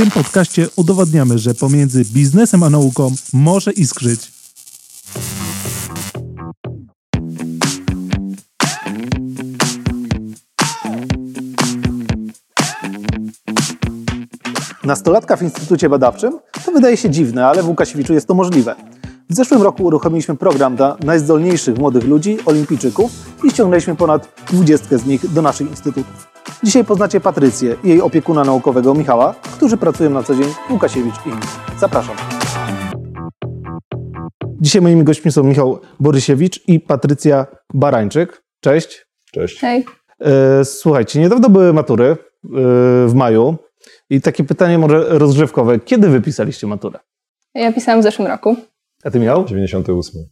tym 0.00 0.10
podcaście 0.10 0.68
udowadniamy, 0.76 1.38
że 1.38 1.54
pomiędzy 1.54 2.04
biznesem 2.04 2.62
a 2.62 2.70
nauką 2.70 3.14
może 3.32 3.72
iskrzyć. 3.72 4.32
Nastolatka 14.84 15.36
w 15.36 15.42
Instytucie 15.42 15.88
Badawczym? 15.88 16.38
To 16.64 16.72
wydaje 16.72 16.96
się 16.96 17.10
dziwne, 17.10 17.46
ale 17.46 17.62
w 17.62 17.68
Łukasiewiczu 17.68 18.12
jest 18.12 18.26
to 18.26 18.34
możliwe. 18.34 18.74
W 19.30 19.34
zeszłym 19.34 19.62
roku 19.62 19.84
uruchomiliśmy 19.84 20.36
program 20.36 20.76
dla 20.76 20.96
najzdolniejszych 21.04 21.78
młodych 21.78 22.04
ludzi, 22.04 22.38
olimpijczyków 22.46 23.10
i 23.44 23.50
ściągnęliśmy 23.50 23.96
ponad 23.96 24.28
20 24.52 24.98
z 24.98 25.06
nich 25.06 25.32
do 25.32 25.42
naszych 25.42 25.70
instytutów. 25.70 26.39
Dzisiaj 26.62 26.84
poznacie 26.84 27.20
Patrycję 27.20 27.76
i 27.84 27.88
jej 27.88 28.00
opiekuna 28.00 28.44
naukowego 28.44 28.94
Michała, 28.94 29.34
którzy 29.56 29.76
pracują 29.76 30.10
na 30.10 30.22
co 30.22 30.34
dzień 30.34 30.44
w 30.68 30.72
Łukasiewicz 30.72 31.26
Inc. 31.26 31.44
Zapraszam. 31.78 32.16
Dzisiaj 34.60 34.82
moimi 34.82 35.04
gośćmi 35.04 35.32
są 35.32 35.42
Michał 35.42 35.80
Borysiewicz 36.00 36.68
i 36.68 36.80
Patrycja 36.80 37.46
Barańczyk. 37.74 38.42
Cześć. 38.60 39.06
Cześć. 39.32 39.60
Hej. 39.60 39.84
E, 40.20 40.64
Słuchajcie, 40.64 41.20
niedawno 41.20 41.48
były 41.48 41.72
matury 41.72 42.04
e, 42.04 42.16
w 43.06 43.12
maju 43.14 43.56
i 44.10 44.20
takie 44.20 44.44
pytanie 44.44 44.78
może 44.78 45.18
rozgrzewkowe. 45.18 45.78
Kiedy 45.80 46.08
wypisaliście 46.08 46.66
maturę? 46.66 46.98
Ja 47.54 47.72
pisałam 47.72 48.00
w 48.00 48.04
zeszłym 48.04 48.28
roku. 48.28 48.56
A 49.04 49.10
ty 49.10 49.20
miał? 49.20 49.44
98. 49.44 50.22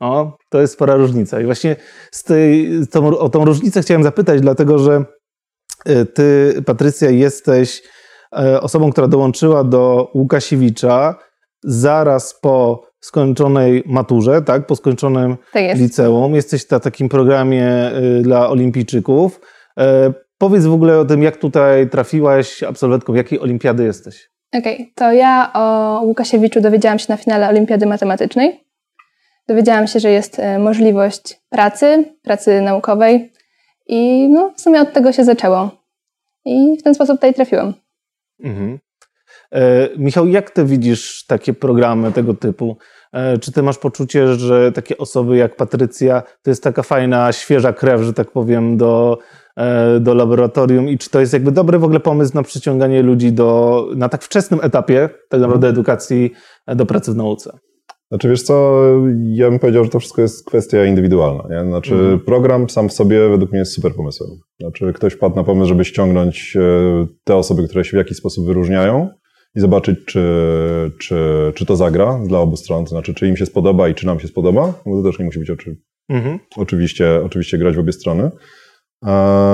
O, 0.00 0.36
to 0.48 0.60
jest 0.60 0.72
spora 0.72 0.94
różnica. 0.94 1.40
I 1.40 1.44
właśnie 1.44 1.76
z 2.10 2.22
tej, 2.24 2.70
tą, 2.90 3.18
o 3.18 3.28
tą 3.28 3.44
różnicę 3.44 3.82
chciałem 3.82 4.02
zapytać, 4.02 4.40
dlatego 4.40 4.78
że 4.78 5.04
ty, 6.14 6.54
Patrycja, 6.66 7.10
jesteś 7.10 7.82
e, 8.38 8.60
osobą, 8.60 8.92
która 8.92 9.08
dołączyła 9.08 9.64
do 9.64 10.10
Łukasiewicza 10.14 11.14
zaraz 11.64 12.40
po 12.40 12.82
skończonej 13.00 13.82
maturze, 13.86 14.42
tak? 14.42 14.66
Po 14.66 14.76
skończonym 14.76 15.36
Tak 15.52 15.62
jest. 15.62 15.80
liceum. 15.80 16.34
Jesteś 16.34 16.70
na 16.70 16.80
takim 16.80 17.08
programie 17.08 17.90
y, 18.18 18.22
dla 18.22 18.48
olimpijczyków. 18.50 19.40
E, 19.78 20.12
Powiedz 20.38 20.64
w 20.64 20.72
ogóle 20.72 20.98
o 20.98 21.04
tym, 21.04 21.22
jak 21.22 21.36
tutaj 21.36 21.90
trafiłaś 21.90 22.62
absolwentką, 22.62 23.14
jakiej 23.14 23.40
olimpiady 23.40 23.84
jesteś? 23.84 24.30
Okej, 24.58 24.92
to 24.94 25.12
ja 25.12 25.50
o 25.54 26.00
Łukasiewiczu 26.04 26.60
dowiedziałam 26.60 26.98
się 26.98 27.06
na 27.08 27.16
finale 27.16 27.48
Olimpiady 27.48 27.86
Matematycznej. 27.86 28.64
Dowiedziałam 29.48 29.86
się, 29.86 30.00
że 30.00 30.10
jest 30.10 30.38
e, 30.38 30.58
możliwość 30.58 31.40
pracy, 31.50 32.04
pracy 32.22 32.60
naukowej 32.60 33.32
i 33.86 34.28
no, 34.28 34.52
w 34.56 34.60
sumie 34.60 34.80
od 34.80 34.92
tego 34.92 35.12
się 35.12 35.24
zaczęło. 35.24 35.70
I 36.46 36.76
w 36.80 36.82
ten 36.82 36.94
sposób 36.94 37.16
tutaj 37.16 37.34
trafiłam. 37.34 37.74
Mhm. 38.40 38.78
E, 39.52 39.88
Michał, 39.98 40.28
jak 40.28 40.50
ty 40.50 40.64
widzisz 40.64 41.26
takie 41.26 41.54
programy 41.54 42.12
tego 42.12 42.34
typu? 42.34 42.76
E, 43.12 43.38
Czy 43.38 43.52
ty 43.52 43.62
masz 43.62 43.78
poczucie, 43.78 44.34
że 44.34 44.72
takie 44.72 44.98
osoby 44.98 45.36
jak 45.36 45.56
Patrycja 45.56 46.22
to 46.42 46.50
jest 46.50 46.62
taka 46.62 46.82
fajna, 46.82 47.32
świeża 47.32 47.72
krew, 47.72 48.00
że 48.00 48.12
tak 48.12 48.30
powiem, 48.30 48.76
do, 48.76 49.18
e, 49.56 50.00
do 50.00 50.14
laboratorium 50.14 50.88
i 50.88 50.98
czy 50.98 51.10
to 51.10 51.20
jest 51.20 51.32
jakby 51.32 51.52
dobry 51.52 51.78
w 51.78 51.84
ogóle 51.84 52.00
pomysł 52.00 52.34
na 52.34 52.42
przyciąganie 52.42 53.02
ludzi 53.02 53.32
do, 53.32 53.86
na 53.96 54.08
tak 54.08 54.22
wczesnym 54.22 54.60
etapie 54.62 55.08
tak 55.28 55.40
naprawdę 55.40 55.68
edukacji 55.68 56.32
e, 56.66 56.76
do 56.76 56.86
pracy 56.86 57.12
w 57.12 57.16
nauce? 57.16 57.58
Znaczy 58.08 58.28
wiesz 58.28 58.42
co, 58.42 58.82
ja 59.22 59.50
bym 59.50 59.58
powiedział, 59.58 59.84
że 59.84 59.90
to 59.90 60.00
wszystko 60.00 60.22
jest 60.22 60.46
kwestia 60.46 60.84
indywidualna. 60.84 61.44
Nie? 61.50 61.68
Znaczy 61.70 61.94
Mhm. 61.94 62.20
program 62.20 62.70
sam 62.70 62.88
w 62.88 62.92
sobie 62.92 63.28
według 63.28 63.50
mnie 63.50 63.58
jest 63.58 63.72
super 63.72 63.94
pomysłem. 63.94 64.30
Znaczy 64.60 64.92
ktoś 64.92 65.12
wpadł 65.12 65.36
na 65.36 65.44
pomysł, 65.44 65.68
żeby 65.68 65.84
ściągnąć 65.84 66.56
e, 66.56 67.06
te 67.24 67.36
osoby, 67.36 67.68
które 67.68 67.84
się 67.84 67.90
w 67.90 67.98
jakiś 67.98 68.16
sposób 68.16 68.46
wyróżniają 68.46 69.08
i 69.56 69.60
zobaczyć, 69.60 69.98
czy, 70.06 70.22
czy, 70.98 71.16
czy 71.54 71.66
to 71.66 71.76
zagra 71.76 72.18
dla 72.26 72.38
obu 72.40 72.56
stron. 72.56 72.84
To 72.84 72.90
znaczy, 72.90 73.14
czy 73.14 73.28
im 73.28 73.36
się 73.36 73.46
spodoba 73.46 73.88
i 73.88 73.94
czy 73.94 74.06
nam 74.06 74.20
się 74.20 74.28
spodoba, 74.28 74.72
bo 74.86 75.02
to 75.02 75.08
też 75.08 75.18
nie 75.18 75.24
musi 75.24 75.38
być 75.38 75.50
oczy, 75.50 75.76
Mhm. 76.08 76.38
oczywiście, 76.56 77.20
oczywiście 77.24 77.58
grać 77.58 77.76
w 77.76 77.78
obie 77.78 77.92
strony. 77.92 78.30
E, 79.06 79.10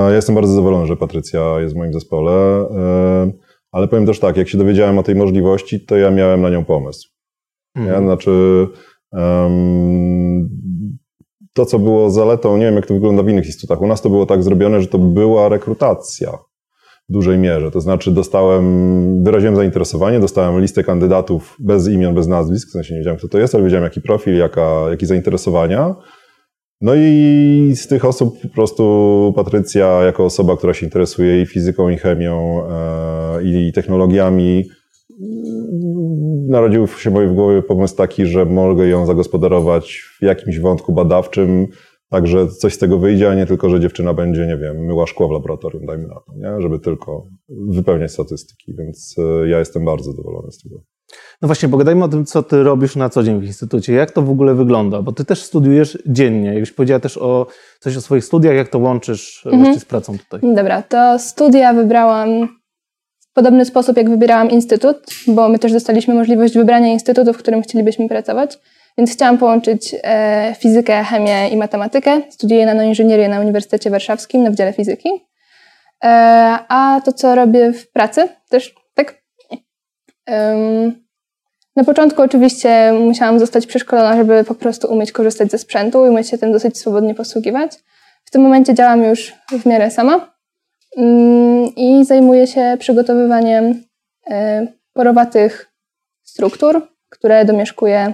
Ja 0.09 0.15
jestem 0.15 0.35
bardzo 0.35 0.51
zadowolony, 0.51 0.87
że 0.87 0.95
Patrycja 0.97 1.59
jest 1.59 1.73
w 1.73 1.77
moim 1.77 1.93
zespole, 1.93 2.31
e, 2.31 3.31
ale 3.71 3.87
powiem 3.87 4.05
też 4.05 4.19
tak, 4.19 4.37
jak 4.37 4.49
się 4.49 4.57
dowiedziałem 4.57 4.97
o 4.97 5.03
tej 5.03 5.15
możliwości, 5.15 5.85
to 5.85 5.97
ja 5.97 6.11
miałem 6.11 6.41
na 6.41 6.49
nią 6.49 6.65
pomysł. 6.65 7.09
Nie? 7.75 7.81
Mhm. 7.81 8.05
Znaczy, 8.05 8.67
em, 9.13 10.49
to 11.53 11.65
co 11.65 11.79
było 11.79 12.09
zaletą, 12.09 12.57
nie 12.57 12.65
wiem 12.65 12.75
jak 12.75 12.85
to 12.85 12.93
wygląda 12.93 13.23
w 13.23 13.29
innych 13.29 13.45
instytutach, 13.45 13.81
u 13.81 13.87
nas 13.87 14.01
to 14.01 14.09
było 14.09 14.25
tak 14.25 14.43
zrobione, 14.43 14.81
że 14.81 14.87
to 14.87 14.97
była 14.97 15.49
rekrutacja 15.49 16.31
w 17.09 17.13
dużej 17.13 17.37
mierze. 17.37 17.71
To 17.71 17.81
znaczy 17.81 18.11
dostałem, 18.11 19.23
wyraziłem 19.23 19.55
zainteresowanie, 19.55 20.19
dostałem 20.19 20.61
listę 20.61 20.83
kandydatów 20.83 21.57
bez 21.59 21.87
imion, 21.87 22.15
bez 22.15 22.27
nazwisk, 22.27 22.69
w 22.69 22.71
sensie 22.71 22.93
nie 22.93 22.99
wiedziałem 22.99 23.17
kto 23.17 23.27
to 23.27 23.39
jest, 23.39 23.55
ale 23.55 23.63
wiedziałem 23.63 23.83
jaki 23.83 24.01
profil, 24.01 24.37
jaka, 24.37 24.85
jakie 24.89 25.05
zainteresowania. 25.05 25.95
No 26.81 26.95
i 26.95 27.71
z 27.75 27.87
tych 27.87 28.05
osób 28.05 28.41
po 28.41 28.49
prostu 28.49 29.33
Patrycja, 29.35 29.87
jako 29.87 30.25
osoba, 30.25 30.57
która 30.57 30.73
się 30.73 30.85
interesuje 30.85 31.41
i 31.41 31.45
fizyką, 31.45 31.89
i 31.89 31.97
chemią, 31.97 32.63
e, 32.69 33.43
i 33.43 33.71
technologiami, 33.73 34.63
narodził 36.47 36.87
się 36.87 37.09
w 37.09 37.13
mojej 37.13 37.31
głowie 37.35 37.61
pomysł 37.61 37.95
taki, 37.95 38.25
że 38.25 38.45
mogę 38.45 38.87
ją 38.87 39.05
zagospodarować 39.05 40.03
w 40.19 40.23
jakimś 40.23 40.59
wątku 40.59 40.93
badawczym, 40.93 41.67
tak 42.09 42.27
że 42.27 42.47
coś 42.47 42.73
z 42.73 42.77
tego 42.77 42.97
wyjdzie, 42.97 43.29
a 43.29 43.35
nie 43.35 43.45
tylko, 43.45 43.69
że 43.69 43.79
dziewczyna 43.79 44.13
będzie, 44.13 44.47
nie 44.47 44.57
wiem, 44.57 44.77
myła 44.85 45.07
szkło 45.07 45.27
w 45.27 45.31
laboratorium, 45.31 45.85
dajmy 45.85 46.07
na 46.07 46.15
to, 46.15 46.33
nie? 46.35 46.61
żeby 46.61 46.79
tylko 46.79 47.27
wypełniać 47.49 48.11
statystyki, 48.11 48.73
więc 48.77 49.15
e, 49.17 49.49
ja 49.49 49.59
jestem 49.59 49.85
bardzo 49.85 50.11
zadowolony 50.11 50.51
z 50.51 50.63
tego. 50.63 50.75
No 51.41 51.47
właśnie, 51.47 51.69
pogadajmy 51.69 52.03
o 52.03 52.07
tym, 52.07 52.25
co 52.25 52.43
ty 52.43 52.63
robisz 52.63 52.95
na 52.95 53.09
co 53.09 53.23
dzień 53.23 53.39
w 53.39 53.43
instytucie. 53.43 53.93
Jak 53.93 54.11
to 54.11 54.21
w 54.21 54.29
ogóle 54.29 54.55
wygląda? 54.55 55.01
Bo 55.01 55.11
ty 55.11 55.25
też 55.25 55.43
studiujesz 55.43 55.97
dziennie. 56.05 56.53
Jakbyś 56.53 56.71
powiedziała 56.71 56.99
też 56.99 57.17
o 57.17 57.47
coś 57.79 57.97
o 57.97 58.01
swoich 58.01 58.25
studiach, 58.25 58.55
jak 58.55 58.69
to 58.69 58.79
łączysz 58.79 59.45
Mhm. 59.51 59.79
z 59.79 59.85
pracą 59.85 60.17
tutaj. 60.17 60.55
Dobra, 60.55 60.81
to 60.81 61.19
studia 61.19 61.73
wybrałam 61.73 62.47
w 62.47 62.62
podobny 63.33 63.65
sposób, 63.65 63.97
jak 63.97 64.09
wybierałam 64.09 64.49
instytut, 64.49 64.97
bo 65.27 65.49
my 65.49 65.59
też 65.59 65.73
dostaliśmy 65.73 66.13
możliwość 66.13 66.53
wybrania 66.53 66.87
instytutu, 66.87 67.33
w 67.33 67.37
którym 67.37 67.61
chcielibyśmy 67.61 68.09
pracować. 68.09 68.57
Więc 68.97 69.11
chciałam 69.11 69.37
połączyć 69.37 69.95
e, 70.03 70.55
fizykę, 70.59 71.03
chemię 71.03 71.49
i 71.49 71.57
matematykę. 71.57 72.21
Studiuję 72.29 72.65
nanoinżynierię 72.65 73.29
na 73.29 73.39
Uniwersytecie 73.39 73.89
Warszawskim 73.89 74.43
na 74.43 74.49
Wydziale 74.49 74.73
Fizyki. 74.73 75.09
E, 76.03 76.09
a 76.67 77.01
to, 77.05 77.13
co 77.13 77.35
robię 77.35 77.73
w 77.73 77.91
pracy, 77.91 78.29
też 78.49 78.75
tak. 78.93 79.23
Em, 80.25 81.03
na 81.75 81.83
początku 81.83 82.21
oczywiście 82.21 82.93
musiałam 82.99 83.39
zostać 83.39 83.67
przeszkolona, 83.67 84.17
żeby 84.17 84.43
po 84.43 84.55
prostu 84.55 84.93
umieć 84.93 85.11
korzystać 85.11 85.51
ze 85.51 85.57
sprzętu 85.57 86.05
i 86.05 86.09
umieć 86.09 86.29
się 86.29 86.37
tym 86.37 86.51
dosyć 86.51 86.77
swobodnie 86.77 87.15
posługiwać. 87.15 87.71
W 88.25 88.31
tym 88.31 88.41
momencie 88.41 88.73
działam 88.73 89.03
już 89.03 89.33
w 89.51 89.65
miarę 89.65 89.91
sama 89.91 90.32
i 91.75 92.05
zajmuję 92.05 92.47
się 92.47 92.77
przygotowywaniem 92.79 93.83
e, 94.29 94.67
porowatych 94.93 95.67
struktur, 96.23 96.87
które 97.09 97.45
domieszkuję 97.45 98.13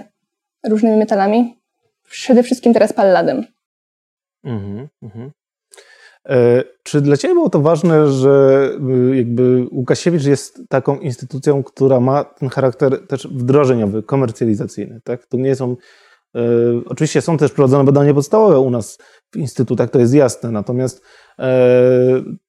różnymi 0.68 0.96
metalami. 0.96 1.60
Przede 2.10 2.42
wszystkim 2.42 2.72
teraz 2.72 2.92
palladem. 2.92 3.44
Mhm, 4.44 4.88
mhm. 5.02 5.30
E, 6.28 6.62
Czy 6.82 7.00
dla 7.00 7.16
Ciebie 7.16 7.34
było 7.34 7.50
to 7.50 7.60
ważne, 7.60 8.10
że 8.12 8.68
y, 9.12 9.16
jakby 9.16 9.66
Łukasiewicz 9.72 10.24
jest 10.24 10.62
taką 10.68 10.98
instytucją, 10.98 11.62
która 11.62 12.00
ma 12.00 12.24
ten 12.24 12.48
charakter 12.48 13.06
też 13.06 13.26
wdrożeniowy, 13.26 14.02
komercjalizacyjny, 14.02 15.00
tak? 15.04 15.26
To 15.26 15.36
nie 15.36 15.56
są, 15.56 15.76
e, 16.36 16.40
oczywiście 16.86 17.20
są 17.20 17.36
też 17.36 17.52
prowadzone 17.52 17.84
badania 17.84 18.14
podstawowe 18.14 18.60
u 18.60 18.70
nas 18.70 18.98
w 19.32 19.36
instytutach, 19.36 19.90
to 19.90 19.98
jest 19.98 20.14
jasne, 20.14 20.50
natomiast 20.50 21.02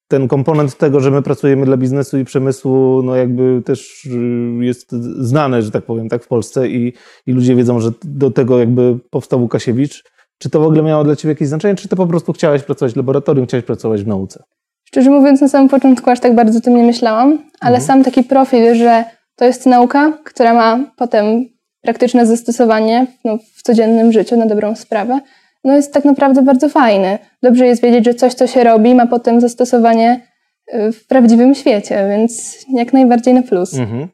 ten 0.08 0.28
komponent 0.28 0.78
tego, 0.78 1.00
że 1.00 1.12
my 1.12 1.22
pracujemy 1.22 1.66
dla 1.66 1.78
biznesu 1.78 2.18
i 2.18 2.25
przemysłu, 2.25 3.03
no 3.03 3.16
jakby 3.16 3.62
też 3.66 4.06
y, 4.06 4.66
jest 4.66 4.91
znany, 5.20 5.61
że 5.61 5.72
tak 5.72 5.84
powiem, 5.84 6.09
tak 6.09 6.23
w 6.23 6.28
Polsce 6.28 6.67
i, 6.67 6.94
i 7.28 7.32
ludzie 7.32 7.56
wiedzą, 7.56 7.79
że 7.79 7.91
do 8.03 8.32
tego 8.32 8.59
jakby 8.59 9.00
powstał 9.09 9.41
Łukasiewicz. 9.41 10.03
Czy 10.38 10.50
to 10.50 10.59
w 10.59 10.64
ogóle 10.64 10.84
miało 10.84 11.03
dla 11.03 11.16
Ciebie 11.16 11.32
jakieś 11.32 11.47
znaczenie, 11.47 11.76
czy 11.76 11.88
Ty 11.88 11.96
po 11.96 12.08
prostu 12.08 12.34
chciałeś 12.34 12.64
pracować 12.64 12.94
w 12.94 12.97
laboratorium, 12.97 13.46
chciałeś 13.46 13.66
pracować 13.66 14.03
w 14.03 14.08
nauce? 14.08 14.44
Szczerze 14.88 15.09
mówiąc, 15.09 15.41
na 15.41 15.47
samym 15.47 15.70
początku 15.70 16.09
aż 16.09 16.20
tak 16.20 16.35
bardzo 16.35 16.58
o 16.58 16.61
tym 16.61 16.76
nie 16.76 16.84
myślałam, 16.84 17.29
ale 17.59 17.78
Mhm. 17.78 17.82
sam 17.82 18.03
taki 18.03 18.23
profil, 18.23 18.76
że 18.76 19.03
to 19.35 19.46
jest 19.46 19.66
nauka, 19.66 20.17
która 20.23 20.53
ma 20.53 20.79
potem 20.97 21.46
praktyczne 21.82 22.26
zastosowanie 22.26 23.08
no, 23.26 23.38
w 23.56 23.61
codziennym 23.61 24.11
życiu 24.11 24.38
na 24.38 24.46
dobrą 24.46 24.76
sprawę, 24.76 25.20
no 25.63 25.75
jest 25.75 25.93
tak 25.93 26.05
naprawdę 26.05 26.41
bardzo 26.41 26.69
fajny. 26.69 27.19
Dobrze 27.43 27.66
jest 27.66 27.81
wiedzieć, 27.81 28.05
że 28.05 28.13
coś, 28.13 28.34
co 28.34 28.47
się 28.47 28.63
robi, 28.63 28.96
ma 28.96 29.08
potem 29.08 29.41
zastosowanie 29.41 30.28
y, 30.73 30.91
w 30.91 31.08
prawdziwym 31.08 31.55
świecie, 31.55 32.08
więc 32.09 32.58
jak 32.73 32.93
najbardziej 32.93 33.34
na 33.34 33.41
plus. 33.41 33.73
Mhm. 33.73 34.08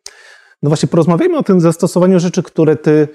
No 0.63 0.69
właśnie, 0.69 0.89
porozmawiajmy 0.89 1.37
o 1.37 1.43
tym 1.43 1.61
zastosowaniu 1.61 2.19
rzeczy, 2.19 2.43
które 2.43 2.75
Ty 2.75 3.07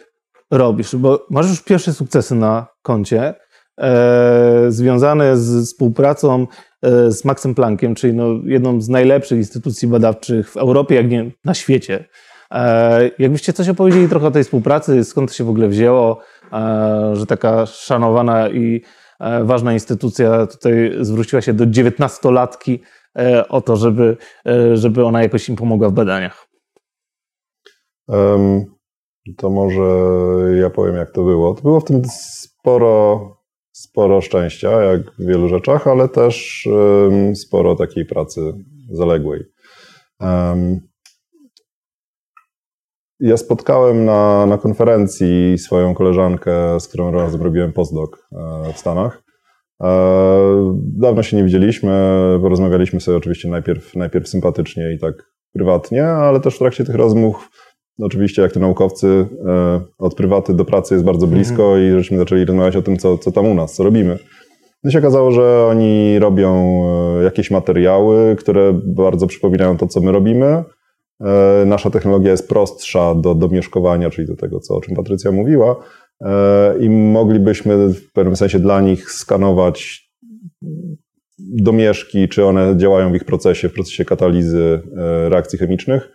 robisz, 0.50 0.96
bo 0.96 1.26
masz 1.31 1.49
już 1.49 1.62
pierwsze 1.62 1.93
sukcesy 1.93 2.34
na 2.34 2.67
koncie, 2.82 3.34
e, 3.81 4.64
związane 4.69 5.37
z 5.37 5.67
współpracą 5.67 6.46
e, 6.82 7.11
z 7.12 7.25
Maxem 7.25 7.55
Planckiem, 7.55 7.94
czyli 7.94 8.14
no 8.14 8.26
jedną 8.44 8.81
z 8.81 8.88
najlepszych 8.88 9.38
instytucji 9.38 9.88
badawczych 9.88 10.50
w 10.50 10.56
Europie, 10.56 10.94
jak 10.94 11.11
nie 11.11 11.31
na 11.44 11.55
świecie. 11.55 12.05
E, 12.50 13.11
jakbyście 13.19 13.52
coś 13.52 13.69
opowiedzieli 13.69 14.08
trochę 14.08 14.26
o 14.26 14.31
tej 14.31 14.44
współpracy, 14.44 15.05
skąd 15.05 15.31
to 15.31 15.37
się 15.37 15.44
w 15.44 15.50
ogóle 15.50 15.69
wzięło, 15.69 16.20
że 17.13 17.27
taka 17.27 17.67
szanowana 17.67 18.49
i 18.49 18.83
ważna 19.43 19.73
instytucja 19.73 20.47
tutaj 20.47 20.93
zwróciła 21.01 21.43
się 21.43 21.53
do 21.53 21.67
dziewiętnastolatki 21.67 22.83
o 23.49 23.61
to, 23.61 23.77
żeby, 23.77 24.17
żeby 24.75 25.05
ona 25.05 25.23
jakoś 25.23 25.49
im 25.49 25.57
pomogła 25.57 25.89
w 25.89 25.93
badaniach. 25.93 26.49
To 29.37 29.51
może 29.51 29.83
ja 30.61 30.71
powiem, 30.71 30.97
jak 30.97 31.11
to 31.11 31.23
było. 31.25 31.55
To 31.55 31.63
było 31.63 31.81
w 31.81 31.85
tym 31.85 32.03
sporo, 32.05 33.21
sporo 33.73 34.21
szczęścia, 34.21 34.83
jak 34.83 35.01
w 35.19 35.27
wielu 35.27 35.49
rzeczach, 35.49 35.87
ale 35.87 36.09
też 36.09 36.69
sporo 37.35 37.77
takiej 37.77 38.07
pracy 38.07 38.53
zaległej. 38.91 39.41
Um, 40.21 40.81
ja 43.23 43.37
spotkałem 43.37 44.05
na, 44.05 44.47
na 44.47 44.59
konferencji 44.59 45.59
swoją 45.59 45.95
koleżankę, 45.95 46.81
z 46.81 46.89
którą 46.89 47.11
razem 47.11 47.43
robiłem 47.43 47.73
postdoc 47.73 48.11
e, 48.33 48.73
w 48.73 48.79
Stanach. 48.79 49.23
E, 49.83 49.89
dawno 50.77 51.23
się 51.23 51.37
nie 51.37 51.45
widzieliśmy, 51.45 51.93
porozmawialiśmy 52.43 53.01
sobie 53.01 53.17
oczywiście 53.17 53.49
najpierw, 53.49 53.97
najpierw 53.97 54.29
sympatycznie 54.29 54.93
i 54.93 54.99
tak 54.99 55.15
prywatnie, 55.53 56.07
ale 56.07 56.41
też 56.41 56.55
w 56.55 56.59
trakcie 56.59 56.85
tych 56.85 56.95
rozmów 56.95 57.51
oczywiście, 58.01 58.43
jak 58.43 58.53
to 58.53 58.61
naukowcy, 58.61 59.27
e, 59.47 59.81
od 59.99 60.15
prywaty 60.15 60.55
do 60.55 60.65
pracy 60.65 60.95
jest 60.95 61.05
bardzo 61.05 61.27
blisko 61.27 61.65
mhm. 61.65 61.83
i 61.83 61.91
żeśmy 61.91 62.19
zaczęli 62.19 62.45
rozmawiać 62.45 62.77
o 62.77 62.83
tym, 62.83 62.97
co, 62.97 63.19
co 63.19 63.33
tam 63.33 63.47
u 63.47 63.55
nas, 63.55 63.75
co 63.75 63.85
robimy. 63.85 64.19
No 64.85 64.91
się 64.91 64.99
okazało, 64.99 65.31
że 65.31 65.67
oni 65.67 66.19
robią 66.19 66.83
jakieś 67.25 67.51
materiały, 67.51 68.37
które 68.37 68.81
bardzo 68.87 69.27
przypominają 69.27 69.77
to, 69.77 69.87
co 69.87 70.01
my 70.01 70.13
robimy. 70.13 70.65
E, 71.20 71.64
nasza 71.67 71.91
technologia 71.91 72.31
jest 72.31 72.49
prostsza 72.49 73.14
do, 73.14 73.35
do 73.35 73.49
mieszkowania, 73.49 74.11
czyli 74.11 74.29
do 74.29 74.37
tego, 74.37 74.61
co, 74.61 74.76
o 74.76 74.81
czym 74.81 74.97
Patrycja 74.97 75.32
mówiła. 75.32 75.76
I 76.81 76.91
moglibyśmy 76.91 77.88
w 77.88 78.12
pewnym 78.12 78.37
sensie 78.37 78.59
dla 78.59 78.81
nich 78.81 79.11
skanować 79.11 80.11
domieszki, 81.38 82.29
czy 82.29 82.44
one 82.44 82.76
działają 82.76 83.12
w 83.12 83.14
ich 83.14 83.25
procesie, 83.25 83.69
w 83.69 83.73
procesie 83.73 84.05
katalizy 84.05 84.82
reakcji 85.29 85.59
chemicznych 85.59 86.12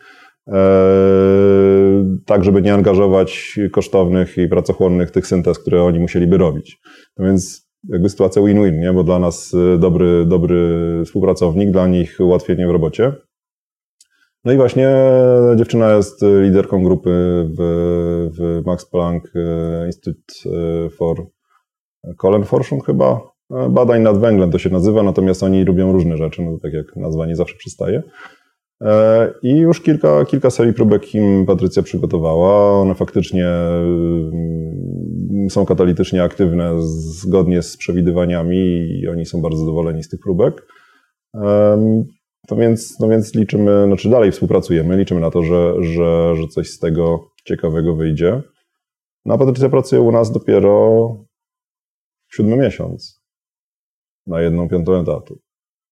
tak 2.26 2.44
żeby 2.44 2.62
nie 2.62 2.74
angażować 2.74 3.60
kosztownych 3.72 4.38
i 4.38 4.48
pracochłonnych 4.48 5.12
tych 5.12 5.28
syntez, 5.28 5.60
które 5.60 5.84
oni 5.84 6.00
musieliby 6.00 6.38
robić. 6.38 6.80
No 7.18 7.26
więc 7.26 7.68
jakby 7.90 8.10
sytuacja 8.10 8.42
win-win, 8.42 8.80
nie? 8.80 8.94
bo 8.94 9.04
dla 9.04 9.20
nas 9.20 9.56
dobry, 9.80 10.26
dobry 10.26 11.02
współpracownik, 11.06 11.72
dla 11.72 11.88
nich 11.88 12.18
ułatwienie 12.20 12.68
w 12.68 12.72
robocie. 12.72 13.14
No 14.48 14.54
i 14.54 14.58
właśnie 14.58 14.90
dziewczyna 15.56 15.96
jest 15.96 16.26
liderką 16.42 16.84
grupy 16.84 17.10
w, 17.58 17.60
w 18.38 18.66
Max 18.66 18.86
Planck 18.86 19.36
y, 19.36 19.86
Institute 19.86 20.34
y, 20.86 20.90
for 20.90 21.26
Kohlenforschung 22.18 22.86
chyba, 22.86 23.22
badań 23.70 24.02
nad 24.02 24.18
węglem 24.18 24.52
to 24.52 24.60
się 24.60 24.70
nazywa, 24.70 25.04
natomiast 25.04 25.44
oni 25.44 25.66
robią 25.66 25.92
różne 25.92 26.18
rzeczy, 26.18 26.42
no 26.42 26.58
tak 26.62 26.74
jak 26.74 26.96
nazwa 26.96 27.26
nie 27.26 27.36
zawsze 27.36 27.56
przystaje. 27.58 28.04
E, 28.82 29.34
I 29.44 29.58
już 29.58 29.82
kilka, 29.82 30.26
kilka 30.26 30.50
serii 30.50 30.74
próbek 30.74 31.16
im 31.16 31.46
Patrycja 31.46 31.84
przygotowała. 31.84 32.82
One 32.82 32.96
faktycznie 32.96 33.48
mm, 33.48 35.50
są 35.50 35.66
katalitycznie 35.66 36.24
aktywne 36.24 36.74
zgodnie 36.82 37.62
z 37.62 37.78
przewidywaniami 37.78 38.58
i 39.02 39.08
oni 39.08 39.26
są 39.26 39.42
bardzo 39.42 39.60
zadowoleni 39.60 40.04
z 40.04 40.10
tych 40.10 40.20
próbek. 40.20 40.68
To 42.48 42.56
więc, 42.56 43.00
no 43.00 43.08
więc 43.08 43.36
liczymy, 43.36 43.86
znaczy 43.88 44.10
dalej 44.10 44.32
współpracujemy, 44.32 44.98
liczymy 44.98 45.22
na 45.22 45.32
to, 45.32 45.44
że, 45.44 45.74
że, 45.84 46.36
że 46.36 46.48
coś 46.48 46.70
z 46.70 46.80
tego 46.80 47.30
ciekawego 47.46 47.96
wyjdzie. 47.96 48.42
No 49.26 49.34
a 49.34 49.38
Patrycja 49.38 49.70
pracuje 49.70 50.02
u 50.02 50.12
nas 50.12 50.32
dopiero 50.32 51.10
siódmy 52.32 52.58
miesiąc 52.58 53.22
na 54.28 54.42
jedną 54.42 54.70
piątą 54.70 55.02
etatu. 55.02 55.40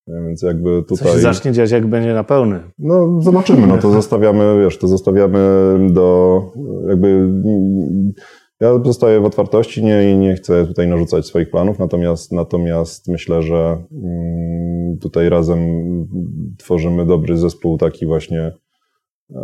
Więc 0.08 0.42
jakby 0.42 0.84
tutaj... 0.84 1.08
Co 1.08 1.14
się 1.14 1.20
zacznie 1.20 1.52
dziać, 1.52 1.72
jak 1.72 1.88
będzie 1.88 2.14
na 2.14 2.24
pełny. 2.24 2.64
No 2.80 3.22
zobaczymy, 3.22 3.68
no 3.68 3.78
to 3.78 3.92
zostawiamy, 4.02 4.62
wiesz, 4.64 4.78
to 4.78 4.88
zostawiamy 4.88 5.40
do 5.92 6.42
jakby... 6.88 7.30
Ja 8.60 8.80
zostaję 8.86 9.20
w 9.20 9.26
otwartości 9.26 9.84
nie, 9.84 10.12
i 10.12 10.18
nie 10.18 10.36
chcę 10.36 10.68
tutaj 10.68 10.88
narzucać 10.88 11.26
swoich 11.26 11.50
planów, 11.50 11.80
natomiast, 11.80 12.32
natomiast 12.32 13.08
myślę, 13.08 13.42
że 13.42 13.84
mm, 13.92 14.55
tutaj 15.02 15.30
razem 15.30 15.60
tworzymy 16.58 17.06
dobry 17.06 17.38
zespół 17.38 17.78
taki 17.78 18.06
właśnie 18.06 18.52
e, 19.36 19.42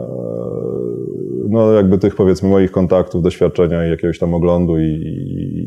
no 1.49 1.73
jakby 1.73 1.97
tych 1.97 2.15
powiedzmy 2.15 2.49
moich 2.49 2.71
kontaktów, 2.71 3.23
doświadczenia 3.23 3.87
i 3.87 3.89
jakiegoś 3.89 4.19
tam 4.19 4.33
oglądu 4.33 4.79
i, 4.79 4.85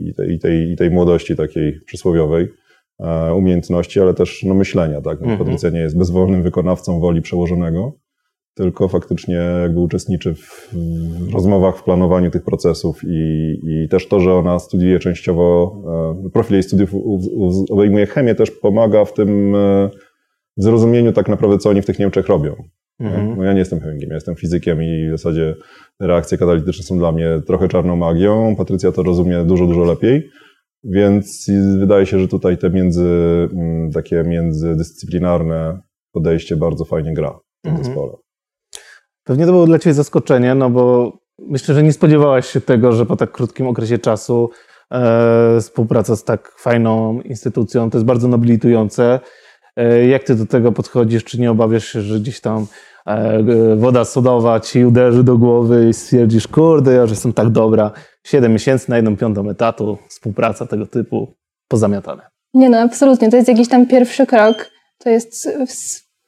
i, 0.09 0.15
tej, 0.15 0.33
i, 0.33 0.39
tej, 0.39 0.71
i 0.71 0.77
tej 0.77 0.91
młodości 0.91 1.37
takiej 1.37 1.81
przysłowiowej. 1.81 2.49
E, 3.01 3.35
umiejętności, 3.35 4.01
ale 4.01 4.15
też 4.15 4.43
no, 4.43 4.55
myślenia. 4.55 5.01
Tak? 5.01 5.21
No, 5.21 5.27
mhm. 5.27 5.39
Patrycja 5.39 5.71
nie 5.71 5.81
jest 5.81 5.99
bezwolnym 5.99 6.43
wykonawcą 6.43 7.01
woli 7.01 7.23
przełożonego, 7.23 7.93
tylko 8.55 8.89
faktycznie 8.89 9.35
jakby 9.63 9.81
uczestniczy 9.81 10.35
w, 10.35 10.75
rozmowach, 11.35 11.77
w 11.77 11.83
planowaniu 11.83 12.31
tych 12.31 12.45
procesów 12.45 13.01
i, 13.05 13.59
i, 13.63 13.89
też 13.89 14.09
to, 14.09 14.21
że 14.21 14.35
ona 14.35 14.59
studiuje 14.59 14.99
częściowo, 14.99 15.77
e, 16.27 16.31
profil 16.31 16.55
jej 16.55 16.63
studiów 16.63 16.91
obejmuje 17.71 18.07
chemię, 18.07 18.35
też 18.35 18.51
pomaga 18.51 19.05
w 19.05 19.13
tym 19.13 19.55
e, 19.55 19.91
zrozumieniu 20.57 21.13
tak 21.13 21.29
naprawdę, 21.29 21.59
co 21.59 21.71
oni 21.71 21.83
w 21.83 21.87
tych 21.87 21.99
Niemczech 21.99 22.27
robią. 22.27 22.55
Mhm. 23.01 23.37
No 23.37 23.45
ja 23.45 23.53
nie 23.53 23.59
jestem 23.59 23.81
chemikiem, 23.81 24.09
ja 24.09 24.15
jestem 24.15 24.37
fizykiem 24.37 24.83
i 24.83 25.09
w 25.09 25.11
zasadzie 25.11 25.55
reakcje 26.01 26.39
katalityczne 26.39 26.85
są 26.85 26.99
dla 26.99 27.13
mnie 27.13 27.41
trochę 27.47 27.69
czarną 27.69 27.97
magią. 27.97 28.57
Patrycja 28.57 28.93
to 28.93 29.03
rozumie 29.03 29.45
dużo, 29.45 29.67
dużo 29.67 29.85
lepiej. 29.85 30.31
Więc 30.85 31.51
wydaje 31.79 32.07
się, 32.07 32.19
że 32.19 32.29
tutaj 32.29 32.59
te 32.59 32.71
między, 32.71 33.09
mm, 33.53 33.91
takie 33.91 34.23
międzydyscyplinarne 34.23 35.81
podejście 36.13 36.57
bardzo 36.57 36.85
fajnie 36.85 37.15
gra 37.15 37.31
w 37.31 37.63
tym 37.63 37.73
mhm. 37.73 37.85
zespole. 37.85 38.24
Pewnie 39.25 39.47
to 39.47 39.53
było 39.53 39.67
dla 39.67 39.79
Ciebie 39.79 39.95
zaskoczenie, 39.95 40.55
no 40.55 40.71
bo 40.71 41.13
myślę, 41.39 41.75
że 41.75 41.83
nie 41.83 41.93
spodziewałaś 41.93 42.47
się 42.47 42.61
tego, 42.61 42.93
że 42.93 43.07
po 43.07 43.17
tak 43.17 43.33
krótkim 43.33 43.67
okresie 43.67 43.99
czasu 43.99 44.51
e, 44.91 45.61
współpraca 45.61 46.17
z 46.17 46.25
tak 46.25 46.53
fajną 46.59 47.21
instytucją 47.21 47.91
to 47.91 47.99
jest 47.99 48.07
bardzo 48.07 48.29
nobilitujące. 48.29 49.21
E, 49.77 50.07
jak 50.07 50.25
Ty 50.25 50.35
do 50.35 50.47
tego 50.47 50.73
podchodzisz? 50.73 51.25
Czy 51.25 51.41
nie 51.41 51.51
obawiasz 51.51 51.89
się, 51.89 52.01
że 52.01 52.21
gdzieś 52.21 52.41
tam 52.41 52.67
e, 53.07 53.77
woda 53.77 54.05
sodowa 54.05 54.61
Ci 54.61 54.85
uderzy 54.85 55.25
do 55.25 55.39
głowy 55.39 55.89
i 55.89 55.95
stwierdzisz, 55.95 56.49
kurde, 56.49 56.95
ja 56.95 57.01
już 57.01 57.11
jestem 57.11 57.33
tak 57.33 57.51
dobra, 57.51 57.91
7 58.27 58.53
miesięcy 58.53 58.91
na 58.91 58.97
jedną 58.97 59.17
piątą 59.17 59.51
etatu, 59.51 59.99
współpraca 60.09 60.67
tego 60.67 60.87
typu, 60.87 61.35
pozamiatane. 61.69 62.23
Nie 62.55 62.71
no, 62.71 62.79
absolutnie. 62.79 63.31
To 63.31 63.37
jest 63.37 63.49
jakiś 63.49 63.69
tam 63.69 63.87
pierwszy 63.87 64.27
krok. 64.27 64.71
To 64.99 65.11
jest 65.11 65.49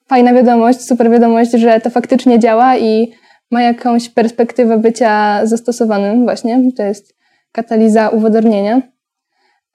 fajna 0.08 0.34
wiadomość, 0.34 0.80
super 0.80 1.10
wiadomość, 1.10 1.50
że 1.50 1.80
to 1.80 1.90
faktycznie 1.90 2.38
działa 2.38 2.76
i 2.76 3.12
ma 3.50 3.62
jakąś 3.62 4.08
perspektywę 4.08 4.78
bycia 4.78 5.46
zastosowanym 5.46 6.24
właśnie. 6.24 6.72
To 6.76 6.82
jest 6.82 7.16
kataliza 7.52 8.08
uwodornienia. 8.08 8.82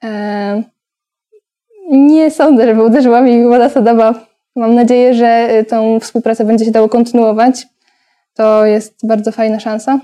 Eee, 0.02 0.62
nie 1.90 2.30
sądzę, 2.30 2.66
żeby 2.66 2.82
uderzyła 2.82 3.20
mi 3.20 3.44
woda 3.44 3.68
sodowa. 3.68 4.26
Mam 4.56 4.74
nadzieję, 4.74 5.14
że 5.14 5.48
tą 5.68 6.00
współpracę 6.00 6.44
będzie 6.44 6.64
się 6.64 6.70
dało 6.70 6.88
kontynuować. 6.88 7.66
To 8.34 8.66
jest 8.66 9.06
bardzo 9.06 9.32
fajna 9.32 9.60
szansa. 9.60 10.00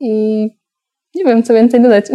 I 0.00 0.42
nie 1.14 1.24
wiem, 1.24 1.42
co 1.42 1.54
więcej 1.54 1.82
dodać. 1.82 2.06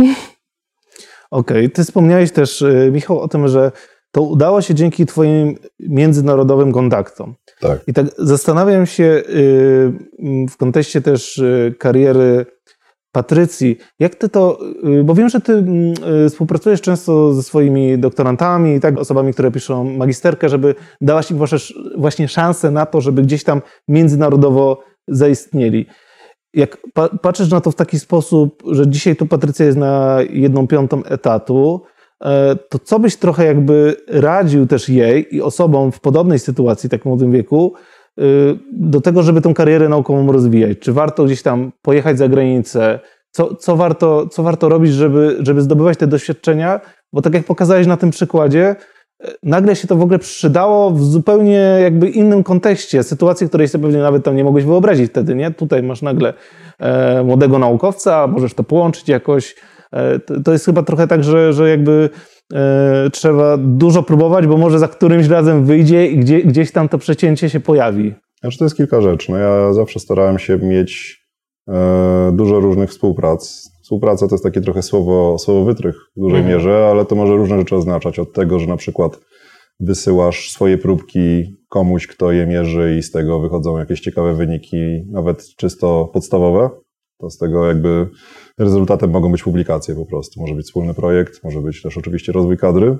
Okej, 1.31 1.65
okay. 1.65 1.69
ty 1.69 1.83
wspomniałeś 1.83 2.31
też, 2.31 2.61
y, 2.61 2.89
Michał, 2.93 3.19
o 3.19 3.27
tym, 3.27 3.47
że 3.47 3.71
to 4.15 4.21
udało 4.21 4.61
się 4.61 4.75
dzięki 4.75 5.05
Twoim 5.05 5.55
międzynarodowym 5.79 6.71
kontaktom. 6.71 7.35
Tak. 7.59 7.79
I 7.87 7.93
tak 7.93 8.05
zastanawiam 8.17 8.85
się 8.85 9.03
y, 9.03 9.25
w 10.49 10.57
kontekście 10.57 11.01
też 11.01 11.37
y, 11.37 11.75
kariery 11.79 12.45
Patrycji, 13.11 13.77
jak 13.99 14.15
ty 14.15 14.29
to, 14.29 14.59
bo 15.03 15.15
wiem, 15.15 15.29
że 15.29 15.41
ty 15.41 15.65
współpracujesz 16.29 16.81
często 16.81 17.33
ze 17.33 17.43
swoimi 17.43 17.97
doktorantami 17.97 18.75
i 18.75 18.79
tak, 18.79 18.97
osobami, 18.97 19.33
które 19.33 19.51
piszą 19.51 19.83
magisterkę, 19.83 20.49
żeby 20.49 20.75
dałaś 21.01 21.31
im 21.31 21.39
właśnie 21.97 22.27
szansę 22.27 22.71
na 22.71 22.85
to, 22.85 23.01
żeby 23.01 23.21
gdzieś 23.21 23.43
tam 23.43 23.61
międzynarodowo 23.87 24.83
zaistnieli 25.07 25.85
jak 26.53 26.77
pa 26.93 27.09
patrzysz 27.09 27.51
na 27.51 27.61
to 27.61 27.71
w 27.71 27.75
taki 27.75 27.99
sposób, 27.99 28.63
że 28.71 28.87
dzisiaj 28.87 29.15
tu 29.15 29.25
Patrycja 29.25 29.65
jest 29.65 29.77
na 29.77 30.17
jedną 30.29 30.67
piątą 30.67 31.03
etatu, 31.03 31.81
to 32.69 32.79
co 32.79 32.99
byś 32.99 33.15
trochę 33.15 33.45
jakby 33.45 33.95
radził 34.07 34.67
też 34.67 34.89
jej 34.89 35.35
i 35.35 35.41
osobom 35.41 35.91
w 35.91 35.99
podobnej 35.99 36.39
sytuacji, 36.39 36.89
tak 36.89 37.05
młodym 37.05 37.31
wieku, 37.31 37.73
e, 38.17 38.23
do 38.73 39.01
tego, 39.01 39.23
żeby 39.23 39.41
tą 39.41 39.53
karierę 39.53 39.89
naukową 39.89 40.31
rozwijać? 40.31 40.79
Czy 40.79 40.93
warto 40.93 41.25
gdzieś 41.25 41.41
tam 41.41 41.71
pojechać 41.81 42.17
za 42.17 42.27
granicę? 42.27 42.99
Co, 43.31 43.55
co, 43.55 43.75
warto, 43.75 44.27
co 44.27 44.43
warto 44.43 44.69
robić, 44.69 44.93
żeby, 44.93 45.37
żeby 45.39 45.61
zdobywać 45.61 45.97
te 45.97 46.07
doświadczenia? 46.07 46.81
Bo 47.13 47.21
tak 47.21 47.33
jak 47.33 47.45
pokazałeś 47.45 47.87
na 47.87 47.97
tym 47.97 48.11
przykładzie, 48.11 48.75
nagle 49.43 49.75
się 49.75 49.87
to 49.87 49.95
w 49.95 50.01
ogóle 50.01 50.19
przydało 50.19 50.91
w 50.91 51.03
zupełnie 51.03 51.77
jakby 51.81 52.09
innym 52.09 52.43
kontekście, 52.43 53.03
sytuacji, 53.03 53.47
której 53.47 53.67
sobie 53.67 53.83
pewnie 53.83 53.99
nawet 53.99 54.23
tam 54.23 54.35
nie 54.35 54.43
mogłeś 54.43 54.65
wyobrazić 54.65 55.09
wtedy, 55.11 55.35
nie? 55.35 55.51
Tutaj 55.51 55.83
masz 55.83 56.01
nagle 56.01 56.33
e, 56.79 57.23
młodego 57.23 57.59
naukowca, 57.59 58.27
możesz 58.27 58.53
to 58.53 58.63
połączyć 58.63 59.09
jakoś. 59.09 59.55
E, 59.91 60.19
to, 60.19 60.51
jest 60.51 60.65
chyba 60.65 60.83
trochę 60.83 61.07
tak, 61.07 61.23
że, 61.23 61.53
że 61.53 61.69
jakby 61.69 62.09
e, 62.53 63.09
trzeba 63.11 63.57
dużo 63.57 64.03
próbować, 64.03 64.47
bo 64.47 64.57
może 64.57 64.79
za 64.79 64.87
którymś 64.87 65.27
razem 65.27 65.65
wyjdzie 65.65 66.07
i 66.07 66.17
gdzie, 66.17 66.41
gdzieś 66.41 66.71
tam 66.71 66.89
to 66.89 66.97
przecięcie 66.97 67.49
się 67.49 67.59
pojawi. 67.59 68.13
Znaczy 68.41 68.57
to 68.57 68.65
jest 68.65 68.77
kilka 68.77 69.01
rzeczy. 69.01 69.31
No 69.31 69.37
ja 69.37 69.73
zawsze 69.73 69.99
starałem 69.99 70.39
się 70.39 70.57
mieć 70.57 71.21
e, 71.69 72.31
dużo 72.33 72.59
różnych 72.59 72.89
współprac. 72.89 73.71
Współpraca 73.83 74.27
to 74.27 74.35
jest 74.35 74.43
takie 74.43 74.61
trochę 74.61 74.81
słowo, 74.81 75.37
słowo 75.39 75.65
wytrych 75.65 75.95
w 76.17 76.19
dużej 76.19 76.39
mhm. 76.39 76.55
mierze, 76.55 76.87
ale 76.91 77.05
to 77.05 77.15
może 77.15 77.33
różne 77.33 77.57
rzeczy 77.57 77.75
oznaczać. 77.75 78.19
Od 78.19 78.33
tego, 78.33 78.59
że 78.59 78.67
na 78.67 78.77
przykład 78.77 79.19
wysyłasz 79.79 80.51
swoje 80.51 80.77
próbki 80.77 81.55
komuś, 81.69 82.07
kto 82.07 82.31
je 82.31 82.47
mierzy 82.47 82.95
i 82.99 83.03
z 83.03 83.11
tego 83.11 83.39
wychodzą 83.39 83.77
jakieś 83.77 83.99
ciekawe 83.99 84.33
wyniki, 84.33 84.77
nawet 85.11 85.55
czysto 85.55 86.09
podstawowe, 86.13 86.69
to 87.17 87.29
z 87.29 87.37
tego 87.37 87.67
jakby 87.67 88.07
rezultatem 88.59 89.11
mogą 89.11 89.31
być 89.31 89.43
publikacje 89.43 89.95
po 89.95 90.05
prostu. 90.05 90.41
Może 90.41 90.55
być 90.55 90.65
wspólny 90.65 90.93
projekt, 90.93 91.43
może 91.43 91.61
być 91.61 91.81
też 91.81 91.97
oczywiście 91.97 92.31
rozwój 92.31 92.57
kadry. 92.57 92.97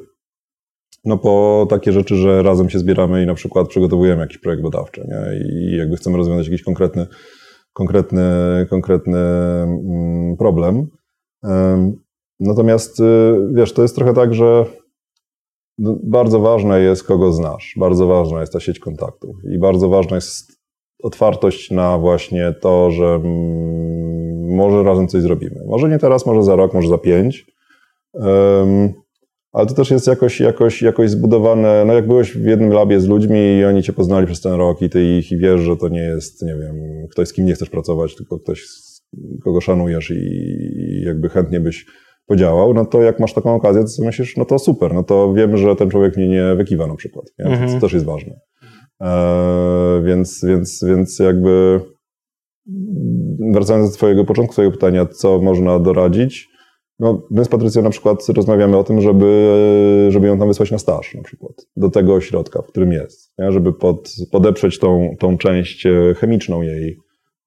No 1.06 1.18
po 1.18 1.68
takie 1.70 1.92
rzeczy, 1.92 2.16
że 2.16 2.44
razem 2.44 2.70
się 2.70 2.80
zbieramy 2.80 3.24
i 3.24 3.26
na 3.26 3.34
przykład 3.34 3.68
przygotowujemy 3.68 4.22
jakiś 4.22 4.38
projekt 4.38 4.64
badawczy 4.64 5.08
nie? 5.08 5.40
i 5.50 5.78
jakby 5.78 5.98
chcemy 5.98 6.18
rozwiązać 6.18 6.48
jakiś 6.48 6.64
konkretny, 6.64 7.08
konkretny, 7.74 8.22
konkretny 8.70 9.18
mm, 9.18 10.38
problem. 10.38 10.88
Natomiast 12.40 13.00
y, 13.00 13.04
wiesz, 13.54 13.74
to 13.74 13.82
jest 13.82 13.96
trochę 13.96 14.14
tak, 14.14 14.34
że 14.34 14.66
bardzo 16.04 16.40
ważne 16.40 16.82
jest, 16.82 17.04
kogo 17.04 17.32
znasz. 17.34 17.76
Bardzo 17.80 18.08
ważna 18.08 18.42
jest 18.42 18.54
ta 18.54 18.60
sieć 18.60 18.80
kontaktów 18.80 19.36
i 19.54 19.60
bardzo 19.60 19.90
ważna 19.90 20.16
jest 20.16 20.65
otwartość 21.06 21.72
na 21.72 21.98
właśnie 21.98 22.54
to, 22.62 22.92
że 22.92 23.06
mm, 23.06 24.56
może 24.56 24.84
razem 24.84 25.08
coś 25.08 25.22
zrobimy. 25.22 25.62
Może 25.68 25.90
nie 25.90 26.00
teraz, 26.00 26.26
może 26.26 26.44
za 26.44 26.56
rok, 26.56 26.74
może 26.74 26.88
za 26.88 26.98
pięć. 26.98 27.46
ale 29.52 29.66
to 29.68 29.74
też 29.74 29.92
jest 29.92 30.08
jakoś, 30.08 30.40
jakoś, 30.40 30.82
jakoś 30.82 31.10
zbudowane, 31.10 31.84
no 31.88 31.94
jak 31.94 32.08
byłeś 32.08 32.32
w 32.32 32.46
jednym 32.46 32.70
labie 32.70 33.00
z 33.00 33.08
ludźmi 33.08 33.40
i 33.60 33.66
oni 33.66 33.84
cię 33.84 33.94
poznali 33.94 34.26
przez 34.26 34.42
ten 34.42 34.54
rok 34.54 34.82
i 34.82 34.90
ty 34.90 35.18
ich 35.18 35.32
i 35.32 35.38
wiesz, 35.38 35.62
że 35.62 35.78
to 35.78 35.88
nie 35.88 36.02
jest, 36.02 36.42
nie 36.42 36.56
wiem, 36.56 36.76
ktoś 37.12 37.28
z 37.28 37.34
kim 37.34 37.46
nie 37.46 37.54
chcesz 37.54 37.70
pracować, 37.70 38.16
tylko 38.16 38.40
ktoś, 38.40 38.66
kogo 39.44 39.62
szanujesz 39.62 40.12
i 40.12 41.02
jakby 41.06 41.30
chętnie 41.30 41.60
byś 41.60 41.86
podziałał, 42.26 42.74
no 42.74 42.86
to 42.86 43.02
jak 43.02 43.20
masz 43.20 43.34
taką 43.34 43.56
okazję, 43.56 43.84
to 43.84 44.06
myślisz, 44.06 44.38
no 44.38 44.46
to 44.46 44.60
super, 44.60 44.94
no 44.94 45.04
to 45.04 45.34
wiemy, 45.34 45.58
że 45.58 45.76
ten 45.76 45.90
człowiek 45.90 46.18
mnie 46.18 46.28
nie 46.28 46.56
wykiwa 46.56 46.88
na 46.88 46.96
przykład. 46.96 47.26
Nie? 47.40 47.46
Mhm. 47.46 47.74
To 47.74 47.80
też 47.80 47.94
jest 47.94 48.06
ważne. 48.06 48.40
E, 49.02 50.02
więc, 50.06 50.46
więc, 50.46 50.84
więc 50.88 51.20
jakby 51.20 51.82
wracając 53.54 53.90
do 53.90 53.98
twojego 53.98 54.26
początku, 54.26 54.54
twojego 54.54 54.72
pytania, 54.72 55.06
co 55.06 55.42
można 55.42 55.80
doradzić, 55.80 56.50
no, 57.00 57.28
my 57.32 57.46
z 57.46 57.48
Patrycją 57.48 57.82
na 57.82 57.90
przykład 57.90 58.30
rozmawiamy 58.36 58.78
o 58.78 58.84
tym, 58.84 59.02
żeby, 59.02 60.08
żeby 60.10 60.28
ją 60.28 60.40
tam 60.40 60.48
wysłać 60.48 60.72
na 60.72 60.78
staż 60.78 61.16
na 61.16 61.24
przykład, 61.24 61.52
do 61.76 61.90
tego 61.90 62.14
ośrodka, 62.14 62.62
w 62.62 62.68
którym 62.68 62.92
jest, 62.92 63.34
nie? 63.40 63.52
żeby 63.52 63.74
pod, 63.74 64.16
podeprzeć 64.32 64.80
tą, 64.80 65.16
tą 65.20 65.38
część 65.38 65.86
e, 65.86 66.14
chemiczną 66.18 66.62
jej, 66.62 66.98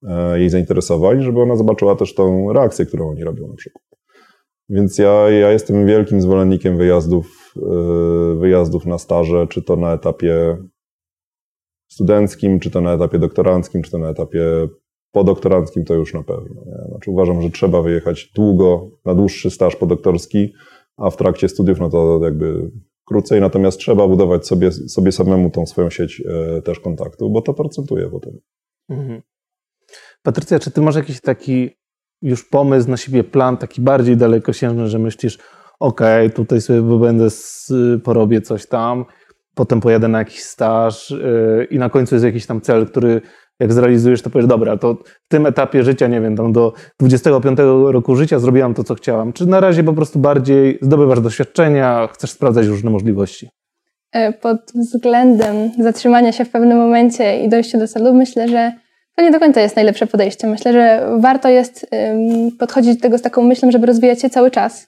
e, 0.07 0.39
jej 0.39 0.49
zainteresowań, 0.49 1.21
żeby 1.21 1.41
ona 1.41 1.55
zobaczyła 1.55 1.95
też 1.95 2.13
tą 2.15 2.53
reakcję, 2.53 2.85
którą 2.85 3.09
oni 3.09 3.23
robią 3.23 3.47
na 3.47 3.55
przykład. 3.55 3.83
Więc 4.69 4.97
ja, 4.97 5.29
ja 5.29 5.51
jestem 5.51 5.85
wielkim 5.85 6.21
zwolennikiem 6.21 6.77
wyjazdów, 6.77 7.53
wyjazdów 8.39 8.85
na 8.85 8.97
staże, 8.97 9.47
czy 9.47 9.61
to 9.61 9.75
na 9.75 9.93
etapie 9.93 10.57
studenckim, 11.99 12.59
czy 12.59 12.71
to 12.71 12.81
na 12.81 12.93
etapie 12.93 13.19
doktoranckim, 13.19 13.81
czy 13.81 13.91
to 13.91 13.97
na 13.97 14.09
etapie 14.09 14.67
podoktoranckim, 15.11 15.85
to 15.85 15.93
już 15.93 16.13
na 16.13 16.23
pewno. 16.23 16.61
Nie? 16.65 16.89
Znaczy 16.89 17.11
uważam, 17.11 17.41
że 17.41 17.49
trzeba 17.49 17.81
wyjechać 17.81 18.31
długo, 18.35 18.87
na 19.05 19.15
dłuższy 19.15 19.51
staż 19.51 19.75
podoktorski, 19.75 20.53
a 20.97 21.09
w 21.09 21.17
trakcie 21.17 21.49
studiów, 21.49 21.79
no 21.79 21.89
to 21.89 22.19
jakby 22.23 22.71
krócej, 23.05 23.41
natomiast 23.41 23.79
trzeba 23.79 24.07
budować 24.07 24.47
sobie, 24.47 24.71
sobie 24.71 25.11
samemu 25.11 25.49
tą 25.49 25.65
swoją 25.65 25.89
sieć 25.89 26.23
e, 26.27 26.61
też 26.61 26.79
kontaktu, 26.79 27.29
bo 27.29 27.41
to 27.41 27.53
procentuje 27.53 28.09
potem. 28.09 28.33
Mhm. 28.89 29.21
Patrycja, 30.23 30.59
czy 30.59 30.71
ty 30.71 30.81
masz 30.81 30.95
jakiś 30.95 31.21
taki 31.21 31.69
już 32.21 32.49
pomysł 32.49 32.89
na 32.89 32.97
siebie, 32.97 33.23
plan 33.23 33.57
taki 33.57 33.81
bardziej 33.81 34.17
dalekosiężny, 34.17 34.87
że 34.87 34.99
myślisz, 34.99 35.37
okej, 35.79 36.25
okay, 36.25 36.35
tutaj 36.35 36.61
sobie 36.61 36.99
będę, 36.99 37.27
porobię 38.03 38.41
coś 38.41 38.67
tam, 38.67 39.05
potem 39.59 39.81
pojadę 39.81 40.07
na 40.07 40.19
jakiś 40.19 40.43
staż 40.43 41.11
yy, 41.11 41.67
i 41.71 41.79
na 41.79 41.89
końcu 41.89 42.15
jest 42.15 42.25
jakiś 42.25 42.45
tam 42.45 42.61
cel, 42.61 42.87
który 42.87 43.21
jak 43.59 43.73
zrealizujesz, 43.73 44.21
to 44.21 44.29
powiesz, 44.29 44.47
dobra, 44.47 44.77
to 44.77 44.93
w 44.93 45.27
tym 45.27 45.45
etapie 45.45 45.83
życia, 45.83 46.07
nie 46.07 46.21
wiem, 46.21 46.35
tam 46.35 46.53
do 46.53 46.73
25 46.99 47.59
roku 47.85 48.15
życia 48.15 48.39
zrobiłam 48.39 48.73
to, 48.73 48.83
co 48.83 48.95
chciałam. 48.95 49.33
Czy 49.33 49.45
na 49.45 49.59
razie 49.59 49.83
po 49.83 49.93
prostu 49.93 50.19
bardziej 50.19 50.79
zdobywasz 50.81 51.21
doświadczenia, 51.21 52.07
chcesz 52.13 52.31
sprawdzać 52.31 52.67
różne 52.67 52.89
możliwości? 52.89 53.49
E, 54.11 54.33
pod 54.33 54.57
względem 54.75 55.71
zatrzymania 55.79 56.31
się 56.31 56.45
w 56.45 56.49
pewnym 56.49 56.77
momencie 56.77 57.43
i 57.43 57.49
dojścia 57.49 57.77
do 57.77 57.87
celu, 57.87 58.13
myślę, 58.13 58.47
że 58.47 58.71
to 59.15 59.21
nie 59.21 59.31
do 59.31 59.39
końca 59.39 59.61
jest 59.61 59.75
najlepsze 59.75 60.07
podejście. 60.07 60.47
Myślę, 60.47 60.73
że 60.73 61.09
warto 61.19 61.49
jest 61.49 61.89
podchodzić 62.59 62.95
do 62.95 63.01
tego 63.01 63.17
z 63.17 63.21
taką 63.21 63.43
myślą, 63.43 63.71
żeby 63.71 63.87
rozwijać 63.87 64.21
się 64.21 64.29
cały 64.29 64.51
czas. 64.51 64.87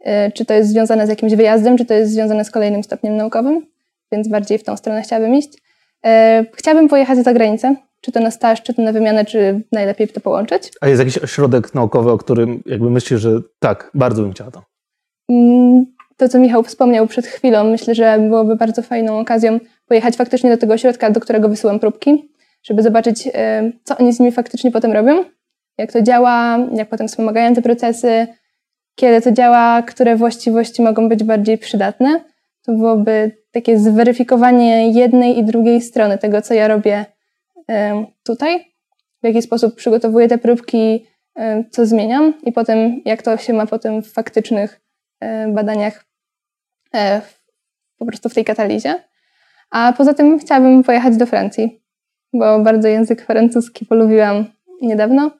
Y, 0.00 0.32
czy 0.32 0.44
to 0.44 0.54
jest 0.54 0.70
związane 0.70 1.06
z 1.06 1.10
jakimś 1.10 1.34
wyjazdem, 1.34 1.78
czy 1.78 1.84
to 1.84 1.94
jest 1.94 2.12
związane 2.12 2.44
z 2.44 2.50
kolejnym 2.50 2.82
stopniem 2.82 3.16
naukowym, 3.16 3.73
więc 4.14 4.28
bardziej 4.28 4.58
w 4.58 4.64
tą 4.64 4.76
stronę 4.76 5.02
chciałabym 5.02 5.34
iść. 5.34 5.48
Y, 6.06 6.10
chciałabym 6.54 6.88
pojechać 6.88 7.18
za 7.18 7.32
granicę, 7.32 7.76
czy 8.00 8.12
to 8.12 8.20
na 8.20 8.30
staż, 8.30 8.62
czy 8.62 8.74
to 8.74 8.82
na 8.82 8.92
wymianę, 8.92 9.24
czy 9.24 9.60
najlepiej 9.72 10.08
to 10.08 10.20
połączyć. 10.20 10.70
A 10.80 10.88
jest 10.88 10.98
jakiś 10.98 11.18
ośrodek 11.18 11.74
naukowy, 11.74 12.10
o 12.10 12.18
którym 12.18 12.62
jakby 12.66 12.90
myślisz, 12.90 13.20
że 13.20 13.40
tak, 13.58 13.90
bardzo 13.94 14.22
bym 14.22 14.32
chciała 14.32 14.50
to? 14.50 14.62
Mm, 15.30 15.86
to, 16.16 16.28
co 16.28 16.38
Michał 16.38 16.62
wspomniał 16.62 17.06
przed 17.06 17.26
chwilą, 17.26 17.64
myślę, 17.64 17.94
że 17.94 18.18
byłoby 18.18 18.56
bardzo 18.56 18.82
fajną 18.82 19.18
okazją 19.18 19.60
pojechać 19.86 20.16
faktycznie 20.16 20.50
do 20.50 20.56
tego 20.56 20.74
ośrodka, 20.74 21.10
do 21.10 21.20
którego 21.20 21.48
wysyłam 21.48 21.80
próbki 21.80 22.34
żeby 22.64 22.82
zobaczyć, 22.82 23.28
e, 23.34 23.72
co 23.84 23.96
oni 23.96 24.12
z 24.12 24.20
nimi 24.20 24.32
faktycznie 24.32 24.72
potem 24.72 24.92
robią, 24.92 25.24
jak 25.78 25.92
to 25.92 26.02
działa, 26.02 26.58
jak 26.72 26.88
potem 26.88 27.08
wspomagają 27.08 27.54
te 27.54 27.62
procesy, 27.62 28.26
kiedy 28.94 29.20
to 29.20 29.32
działa, 29.32 29.82
które 29.82 30.16
właściwości 30.16 30.82
mogą 30.82 31.08
być 31.08 31.24
bardziej 31.24 31.58
przydatne. 31.58 32.24
To 32.62 32.72
byłoby 32.72 33.43
takie 33.54 33.78
zweryfikowanie 33.78 34.90
jednej 34.92 35.38
i 35.38 35.44
drugiej 35.44 35.80
strony 35.80 36.18
tego, 36.18 36.42
co 36.42 36.54
ja 36.54 36.68
robię 36.68 37.06
e, 37.70 38.04
tutaj, 38.24 38.72
w 39.22 39.26
jaki 39.26 39.42
sposób 39.42 39.74
przygotowuję 39.74 40.28
te 40.28 40.38
próbki, 40.38 41.06
e, 41.36 41.64
co 41.70 41.86
zmieniam 41.86 42.34
i 42.42 42.52
potem 42.52 43.00
jak 43.04 43.22
to 43.22 43.36
się 43.36 43.52
ma 43.52 43.66
potem 43.66 44.02
w 44.02 44.12
faktycznych 44.12 44.80
badaniach 45.48 46.04
po 47.98 48.06
prostu 48.06 48.28
w 48.28 48.34
tej 48.34 48.44
katalizie. 48.44 48.94
A 49.70 49.92
poza 49.96 50.14
tym 50.14 50.38
chciałabym 50.38 50.82
pojechać 50.82 51.16
do 51.16 51.26
Francji 51.26 51.84
bo 52.34 52.60
bardzo 52.60 52.88
język 52.88 53.26
francuski 53.26 53.86
polubiłam 53.86 54.44
niedawno. 54.82 55.30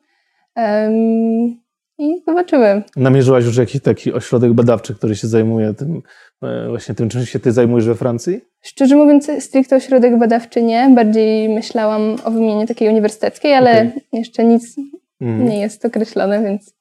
I 1.98 2.22
zobaczymy. 2.26 2.82
Namierzyłaś 2.96 3.44
już 3.44 3.56
jakiś 3.56 3.82
taki 3.82 4.12
ośrodek 4.12 4.52
badawczy, 4.52 4.94
który 4.94 5.16
się 5.16 5.28
zajmuje 5.28 5.74
tym, 5.74 6.02
e, 6.42 6.68
właśnie 6.68 6.94
tym, 6.94 7.08
czym 7.08 7.26
się 7.26 7.38
ty 7.38 7.52
zajmujesz 7.52 7.86
we 7.86 7.94
Francji? 7.94 8.40
Szczerze 8.62 8.96
mówiąc, 8.96 9.30
stricte 9.40 9.76
ośrodek 9.76 10.18
badawczy 10.18 10.62
nie. 10.62 10.92
Bardziej 10.94 11.48
myślałam 11.48 12.16
o 12.24 12.30
wymianie 12.30 12.66
takiej 12.66 12.88
uniwersyteckiej, 12.88 13.54
ale 13.54 13.70
okay. 13.70 13.92
jeszcze 14.12 14.44
nic 14.44 14.76
mm. 15.20 15.48
nie 15.48 15.60
jest 15.60 15.84
określone, 15.84 16.42
więc... 16.42 16.74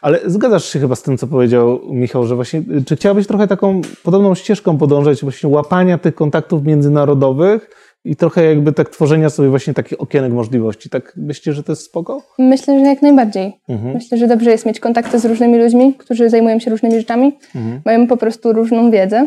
Ale 0.00 0.20
zgadzasz 0.26 0.64
się 0.64 0.78
chyba 0.78 0.94
z 0.94 1.02
tym, 1.02 1.18
co 1.18 1.26
powiedział 1.26 1.80
Michał, 1.90 2.26
że 2.26 2.34
właśnie, 2.34 2.62
czy 2.86 2.96
chciałabyś 2.96 3.26
trochę 3.26 3.46
taką 3.46 3.80
podobną 4.02 4.34
ścieżką 4.34 4.78
podążać, 4.78 5.22
właśnie 5.22 5.48
łapania 5.48 5.98
tych 5.98 6.14
kontaktów 6.14 6.64
międzynarodowych, 6.64 7.70
i 8.06 8.16
trochę 8.16 8.44
jakby 8.44 8.72
tak 8.72 8.88
tworzenia 8.88 9.30
sobie 9.30 9.48
właśnie 9.48 9.74
takich 9.74 10.00
okienek 10.00 10.32
możliwości. 10.32 10.90
Tak 10.90 11.12
myślicie, 11.16 11.52
że 11.52 11.62
to 11.62 11.72
jest 11.72 11.82
spoko? 11.82 12.22
Myślę, 12.38 12.78
że 12.78 12.84
jak 12.86 13.02
najbardziej. 13.02 13.60
Mhm. 13.68 13.94
Myślę, 13.94 14.18
że 14.18 14.26
dobrze 14.26 14.50
jest 14.50 14.66
mieć 14.66 14.80
kontakty 14.80 15.18
z 15.18 15.24
różnymi 15.24 15.58
ludźmi, 15.58 15.94
którzy 15.94 16.30
zajmują 16.30 16.58
się 16.58 16.70
różnymi 16.70 16.94
rzeczami, 16.94 17.38
mhm. 17.54 17.80
mają 17.84 18.06
po 18.06 18.16
prostu 18.16 18.52
różną 18.52 18.90
wiedzę 18.90 19.26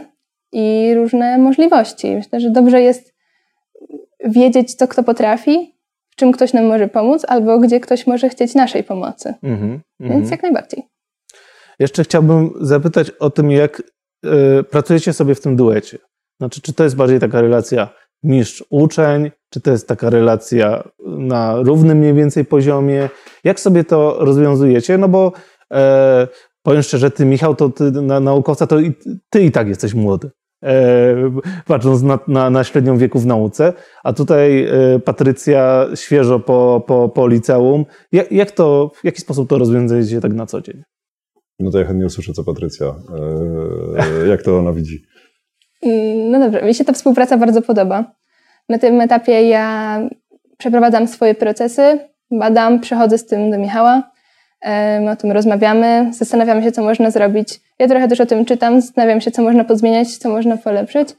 i 0.51 0.93
różne 0.95 1.38
możliwości. 1.38 2.15
Myślę, 2.15 2.39
że 2.39 2.51
dobrze 2.51 2.81
jest 2.81 3.13
wiedzieć, 4.25 4.75
co 4.75 4.88
kto 4.88 5.03
potrafi, 5.03 5.75
w 6.09 6.15
czym 6.15 6.31
ktoś 6.31 6.53
nam 6.53 6.65
może 6.65 6.88
pomóc, 6.88 7.25
albo 7.27 7.59
gdzie 7.59 7.79
ktoś 7.79 8.07
może 8.07 8.29
chcieć 8.29 8.55
naszej 8.55 8.83
pomocy. 8.83 9.33
Mhm. 9.43 9.79
Więc 10.00 10.13
mhm. 10.13 10.31
jak 10.31 10.43
najbardziej. 10.43 10.83
Jeszcze 11.79 12.03
chciałbym 12.03 12.51
zapytać 12.62 13.09
o 13.09 13.29
tym, 13.29 13.51
jak 13.51 13.83
y, 14.59 14.63
pracujecie 14.63 15.13
sobie 15.13 15.36
w 15.36 15.41
tym 15.41 15.55
duecie. 15.55 15.98
Znaczy, 16.39 16.62
czy 16.62 16.74
to 16.74 16.83
jest 16.83 16.95
bardziej 16.95 17.19
taka 17.19 17.41
relacja 17.41 17.89
mistrz-uczeń? 18.23 19.31
Czy 19.49 19.61
to 19.61 19.71
jest 19.71 19.88
taka 19.88 20.09
relacja 20.09 20.89
na 21.05 21.55
równym 21.61 21.97
mniej 21.97 22.13
więcej 22.13 22.45
poziomie? 22.45 23.09
Jak 23.43 23.59
sobie 23.59 23.83
to 23.83 24.17
rozwiązujecie? 24.19 24.97
No 24.97 25.07
bo 25.09 25.31
e, 25.73 26.27
powiem 26.63 26.81
szczerze, 26.81 27.11
ty 27.11 27.25
Michał, 27.25 27.55
to 27.55 27.69
ty 27.69 27.91
na 27.91 28.19
naukowca, 28.19 28.67
to 28.67 28.79
i, 28.79 28.93
ty 29.29 29.43
i 29.43 29.51
tak 29.51 29.67
jesteś 29.67 29.93
młody. 29.93 30.31
e, 30.63 31.31
patrząc 31.65 32.01
na, 32.01 32.19
na, 32.27 32.49
na 32.49 32.63
średnią 32.63 32.97
wieku 32.97 33.19
w 33.19 33.25
nauce, 33.25 33.73
a 34.03 34.13
tutaj 34.13 34.63
e, 34.63 34.99
Patrycja 34.99 35.88
świeżo 35.95 36.39
po, 36.39 36.83
po, 36.88 37.09
po 37.09 37.27
liceum. 37.27 37.85
Jak, 38.11 38.31
jak 38.31 38.51
to, 38.51 38.91
w 38.95 39.05
jaki 39.05 39.21
sposób 39.21 39.49
to 39.49 39.57
rozwiązujecie 39.57 40.21
tak 40.21 40.33
na 40.33 40.45
co 40.45 40.61
dzień? 40.61 40.83
No 41.59 41.71
to 41.71 41.79
ja 41.79 41.85
chętnie 41.85 42.05
usłyszę, 42.05 42.33
co 42.33 42.43
Patrycja, 42.43 42.95
e, 44.25 44.27
jak 44.27 44.43
to 44.43 44.59
ona 44.59 44.73
widzi. 44.73 45.03
No 46.29 46.39
dobrze, 46.39 46.62
mi 46.62 46.74
się 46.74 46.86
ta 46.86 46.93
współpraca 46.93 47.38
bardzo 47.38 47.62
podoba. 47.62 48.03
Na 48.69 48.79
tym 48.79 49.01
etapie 49.01 49.48
ja 49.48 50.00
przeprowadzam 50.57 51.07
swoje 51.07 51.36
procesy, 51.36 52.00
badam, 52.31 52.79
przychodzę 52.79 53.17
z 53.17 53.25
tym 53.25 53.51
do 53.51 53.57
Michała, 53.57 54.12
my 55.01 55.12
o 55.12 55.15
tym 55.15 55.31
rozmawiamy, 55.31 56.09
zastanawiamy 56.13 56.63
się, 56.63 56.71
co 56.71 56.83
można 56.83 57.12
zrobić. 57.12 57.59
Ja 57.79 57.88
trochę 57.88 58.07
też 58.07 58.21
o 58.21 58.25
tym 58.25 58.45
czytam, 58.45 58.81
zastanawiam 58.81 59.21
się, 59.21 59.31
co 59.31 59.41
można 59.41 59.63
pozmieniać, 59.63 60.17
co 60.17 60.29
można 60.29 60.57
polepszyć. 60.57 61.09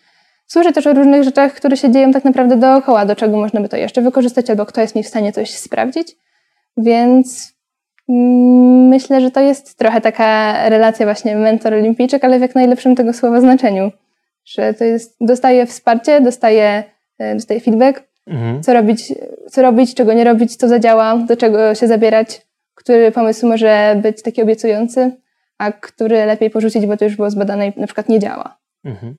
Słyszę 0.47 0.73
też 0.73 0.87
o 0.87 0.93
różnych 0.93 1.23
rzeczach, 1.23 1.52
które 1.52 1.76
się 1.76 1.90
dzieją 1.90 2.12
tak 2.12 2.25
naprawdę 2.25 2.57
dookoła, 2.57 3.07
do 3.07 3.17
czego 3.17 3.37
można 3.37 3.61
by 3.61 3.69
to 3.69 3.76
jeszcze 3.76 4.02
wykorzystać, 4.02 4.50
albo 4.50 4.67
kto 4.67 4.81
jest 4.81 4.95
mi 4.95 5.02
w 5.02 5.09
stanie 5.09 5.33
coś 5.33 5.55
sprawdzić. 5.55 6.17
Więc 6.76 7.55
mm, 8.09 8.88
myślę, 8.88 9.21
że 9.21 9.31
to 9.31 9.40
jest 9.40 9.79
trochę 9.79 10.00
taka 10.00 10.69
relacja 10.69 11.07
właśnie 11.07 11.37
mentor-olimpijczyk, 11.37 12.25
ale 12.25 12.38
w 12.38 12.43
jak 12.43 12.55
najlepszym 12.55 12.97
tego 12.97 13.12
słowa 13.12 13.40
znaczeniu. 13.40 13.90
Że 14.50 14.75
to 14.75 14.85
jest, 14.85 15.16
dostaję 15.21 15.66
wsparcie, 15.66 16.21
dostaję, 16.21 16.85
e, 17.19 17.35
dostaję 17.35 17.61
feedback, 17.61 18.02
mhm. 18.26 18.62
co, 18.62 18.73
robić, 18.73 19.12
co 19.50 19.62
robić, 19.62 19.95
czego 19.95 20.12
nie 20.12 20.25
robić, 20.25 20.57
co 20.57 20.69
zadziała, 20.69 21.16
do 21.16 21.37
czego 21.37 21.75
się 21.75 21.88
zabierać, 21.88 22.47
który 22.75 23.12
pomysł 23.12 23.47
może 23.49 24.00
być 24.02 24.23
taki 24.23 24.42
obiecujący, 24.42 25.12
a 25.59 25.73
który 25.73 26.26
lepiej 26.26 26.50
porzucić, 26.50 26.87
bo 26.87 26.97
to 26.97 27.04
już 27.04 27.16
było 27.16 27.30
zbadane 27.30 27.69
i 27.69 27.80
na 27.80 27.87
przykład 27.87 28.09
nie 28.09 28.19
działa. 28.19 28.59
Mhm. 28.85 29.16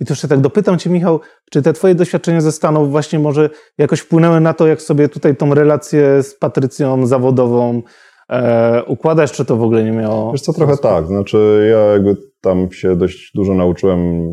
I 0.00 0.04
to 0.04 0.12
jeszcze 0.12 0.28
tak 0.28 0.40
dopytam 0.40 0.78
Cię, 0.78 0.90
Michał, 0.90 1.20
czy 1.50 1.62
te 1.62 1.72
Twoje 1.72 1.94
doświadczenia 1.94 2.40
ze 2.40 2.52
Stanów 2.52 2.90
właśnie 2.90 3.18
może 3.18 3.50
jakoś 3.78 4.00
wpłynęły 4.00 4.40
na 4.40 4.54
to, 4.54 4.66
jak 4.66 4.82
sobie 4.82 5.08
tutaj 5.08 5.36
tą 5.36 5.54
relację 5.54 6.22
z 6.22 6.34
Patrycją 6.34 7.06
zawodową 7.06 7.82
e, 8.30 8.82
układasz, 8.84 9.32
czy 9.32 9.44
to 9.44 9.56
w 9.56 9.62
ogóle 9.62 9.84
nie 9.84 9.92
miało... 9.92 10.32
Wiesz 10.32 10.40
co, 10.40 10.52
trochę 10.52 10.76
tak. 10.76 11.06
Znaczy 11.06 11.68
ja 11.70 11.78
jakby 11.78 12.16
tam 12.40 12.72
się 12.72 12.96
dość 12.96 13.32
dużo 13.34 13.54
nauczyłem 13.54 14.30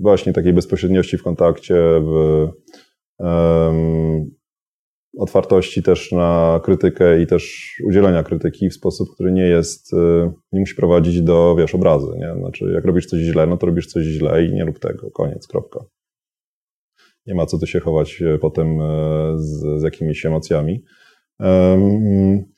właśnie 0.00 0.32
takiej 0.32 0.52
bezpośredniości 0.52 1.18
w 1.18 1.22
kontakcie, 1.22 1.74
w, 2.00 2.48
um, 3.18 4.30
otwartości 5.18 5.82
też 5.82 6.12
na 6.12 6.60
krytykę 6.64 7.22
i 7.22 7.26
też 7.26 7.72
udzielenia 7.88 8.22
krytyki 8.22 8.70
w 8.70 8.74
sposób, 8.74 9.08
który 9.14 9.32
nie 9.32 9.46
jest, 9.46 9.92
y, 9.92 9.96
nie 10.52 10.60
musi 10.60 10.74
prowadzić 10.74 11.22
do, 11.22 11.56
wiesz, 11.58 11.74
obrazy, 11.74 12.06
nie? 12.18 12.34
Znaczy, 12.38 12.72
jak 12.74 12.84
robisz 12.84 13.06
coś 13.06 13.20
źle, 13.20 13.46
no 13.46 13.56
to 13.56 13.66
robisz 13.66 13.86
coś 13.86 14.04
źle 14.04 14.44
i 14.44 14.52
nie 14.52 14.64
rób 14.64 14.78
tego, 14.78 15.10
koniec, 15.10 15.46
kropka. 15.46 15.80
Nie 17.26 17.34
ma 17.34 17.46
co 17.46 17.58
tu 17.58 17.66
się 17.66 17.80
chować 17.80 18.22
y, 18.22 18.38
potem 18.38 18.80
y, 18.80 19.34
z, 19.36 19.80
z 19.80 19.82
jakimiś 19.82 20.26
emocjami. 20.26 20.84
Um, 21.40 22.51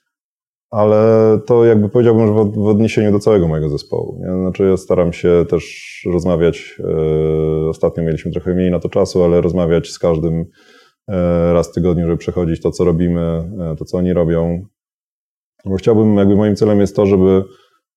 ale 0.75 1.39
to 1.47 1.65
jakby 1.65 1.89
powiedziałbym, 1.89 2.27
że 2.27 2.33
w, 2.33 2.67
odniesieniu 2.67 3.13
do 3.13 3.19
całego 3.19 3.49
mojego 3.49 3.69
zespołu. 3.69 4.21
Nie? 4.21 4.43
Znaczy 4.43 4.65
ja 4.65 4.77
staram 4.77 5.13
się 5.13 5.45
też 5.49 6.03
rozmawiać, 6.13 6.81
ostatnio 7.69 8.03
mieliśmy 8.03 8.33
trochę 8.33 8.55
mniej 8.55 8.71
na 8.71 8.81
to 8.81 8.89
czasu, 8.89 9.25
ale 9.25 9.41
rozmawiać 9.41 9.91
z 9.91 9.99
każdym 9.99 10.45
E, 11.09 11.53
raz 11.53 11.71
w 11.71 11.73
tygodniu, 11.73 12.07
żeby 12.07 12.17
przechodzić 12.17 12.61
to, 12.61 12.71
co 12.71 12.85
robimy, 12.85 13.21
e, 13.21 13.77
to, 13.79 13.85
co 13.85 13.99
oni 13.99 14.13
robią. 14.13 14.67
Bo 15.65 15.77
chciałbym, 15.77 16.17
jakby 16.17 16.37
moim 16.37 16.57
celem 16.57 16.81
jest 16.81 16.97
to, 16.97 17.07
żeby 17.07 17.45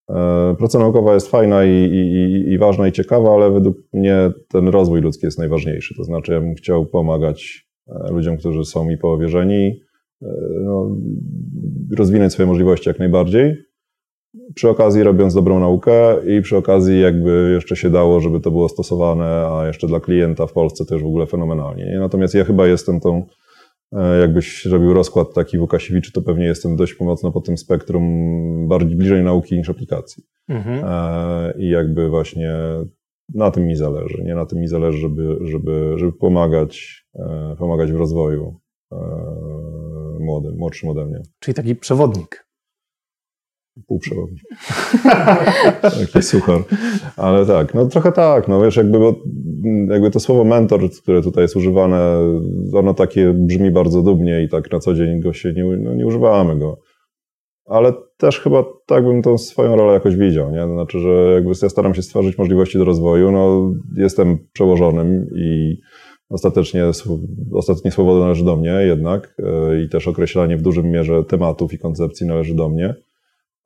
e, 0.10 0.56
praca 0.58 0.80
naukowa 0.80 1.14
jest 1.14 1.28
fajna 1.28 1.66
i, 1.66 1.70
i, 1.70 2.54
i 2.54 2.58
ważna 2.58 2.88
i 2.88 2.92
ciekawa, 2.92 3.34
ale 3.34 3.52
według 3.52 3.78
mnie 3.94 4.32
ten 4.50 4.68
rozwój 4.68 5.02
ludzki 5.02 5.26
jest 5.26 5.40
najważniejszy. 5.40 5.96
To 5.98 6.04
znaczy, 6.04 6.34
ja 6.34 6.40
bym 6.40 6.56
chciał 6.56 6.86
pomagać 6.86 7.68
ludziom, 8.10 8.38
którzy 8.38 8.66
są 8.66 8.86
mi 8.86 8.98
powierzeni, 8.98 9.80
no, 10.64 10.98
rozwinąć 11.98 12.34
swoje 12.34 12.48
możliwości 12.48 12.90
jak 12.90 13.00
najbardziej, 13.00 13.56
przy 14.56 14.70
okazji 14.70 15.04
robiąc 15.04 15.34
dobrą 15.34 15.60
naukę 15.60 16.16
i 16.28 16.42
przy 16.42 16.58
okazji 16.58 17.02
jakby 17.02 17.52
jeszcze 17.54 17.76
się 17.76 17.90
dało, 17.90 18.20
żeby 18.20 18.40
to 18.40 18.52
było 18.52 18.70
stosowane, 18.70 19.26
a 19.26 19.68
jeszcze 19.68 19.88
dla 19.88 20.00
klienta 20.00 20.48
w 20.48 20.54
Polsce 20.54 20.86
też 20.86 21.04
w 21.04 21.06
ogóle 21.06 21.26
fenomenalnie. 21.26 21.86
Nie? 21.86 22.00
Natomiast 22.00 22.34
ja 22.34 22.44
chyba 22.44 22.68
jestem 22.68 23.00
tą, 23.00 23.26
e, 23.92 24.20
jakbyś 24.20 24.66
robił 24.66 24.94
rozkład 24.94 25.34
taki 25.34 25.58
w 25.58 25.62
Łukasiewiczu, 25.62 26.12
to 26.12 26.22
pewnie 26.22 26.46
jestem 26.46 26.76
dość 26.76 26.94
pomocno 26.94 27.32
po 27.32 27.42
tym 27.42 27.58
spektrum 27.58 28.04
bardziej 28.68 28.98
bliżej 28.98 29.24
nauki 29.24 29.58
niż 29.58 29.70
aplikacji. 29.70 30.24
Mhm. 30.50 30.86
E, 30.86 31.54
I 31.58 31.70
jakby 31.70 32.10
właśnie 32.10 32.56
na 33.34 33.52
tym 33.52 33.68
mi 33.68 33.76
zależy. 33.76 34.24
Nie 34.24 34.36
na 34.36 34.46
tym 34.46 34.60
mi 34.60 34.68
zależy, 34.68 34.98
żeby, 34.98 35.38
żeby, 35.42 35.94
żeby 35.96 36.14
pomagać, 36.14 37.04
e, 37.16 37.56
pomagać 37.58 37.92
w 37.92 37.96
rozwoju 37.96 38.56
młodym, 40.28 40.58
młodszym 40.58 40.90
ode 40.90 41.06
mnie. 41.06 41.22
Czyli 41.40 41.56
taki 41.56 41.76
przewodnik 41.76 42.48
półprzewodnik. 43.88 44.44
Taki 45.82 46.22
suchar. 46.22 46.62
Ale 47.18 47.46
tak, 47.46 47.74
no 47.74 47.86
trochę 47.86 48.12
tak, 48.12 48.48
no 48.48 48.62
wiesz, 48.62 48.76
jakby, 48.76 49.00
bo, 49.00 49.16
jakby 49.90 50.12
to 50.12 50.20
słowo 50.20 50.44
mentor, 50.44 50.92
które 51.02 51.22
tutaj 51.22 51.42
jest 51.42 51.56
używane, 51.56 52.20
ono 52.74 52.94
takie 52.94 53.34
brzmi 53.34 53.72
bardzo 53.72 54.02
dumnie 54.02 54.44
i 54.44 54.50
tak 54.50 54.72
na 54.72 54.80
co 54.80 54.94
dzień 54.94 55.22
go 55.22 55.34
się 55.34 55.54
nie, 55.54 55.64
no, 55.64 55.94
nie 55.96 56.06
używamy 56.06 56.60
go. 56.60 56.80
Ale 57.66 57.94
też 58.18 58.40
chyba 58.40 58.64
tak 58.86 59.04
bym 59.04 59.22
tą 59.22 59.38
swoją 59.38 59.76
rolę 59.76 59.94
jakoś 59.94 60.16
widział, 60.16 60.52
nie? 60.52 60.68
Znaczy, 60.68 61.00
że 61.00 61.34
jakby 61.34 61.52
ja 61.62 61.70
staram 61.70 61.94
się 61.94 62.02
stworzyć 62.02 62.38
możliwości 62.38 62.78
do 62.78 62.86
rozwoju, 62.86 63.32
no 63.32 63.72
jestem 63.98 64.38
przełożonym 64.54 65.28
i 65.36 65.78
ostatecznie, 66.30 66.84
ostatecznie 67.54 67.92
słowo 67.92 68.20
należy 68.20 68.46
do 68.46 68.56
mnie 68.56 68.70
jednak 68.70 69.36
e, 69.40 69.82
i 69.82 69.90
też 69.90 70.08
określanie 70.08 70.58
w 70.58 70.62
dużym 70.62 70.92
mierze 70.92 71.24
tematów 71.24 71.74
i 71.74 71.80
koncepcji 71.80 72.28
należy 72.28 72.56
do 72.56 72.70
mnie 72.70 72.96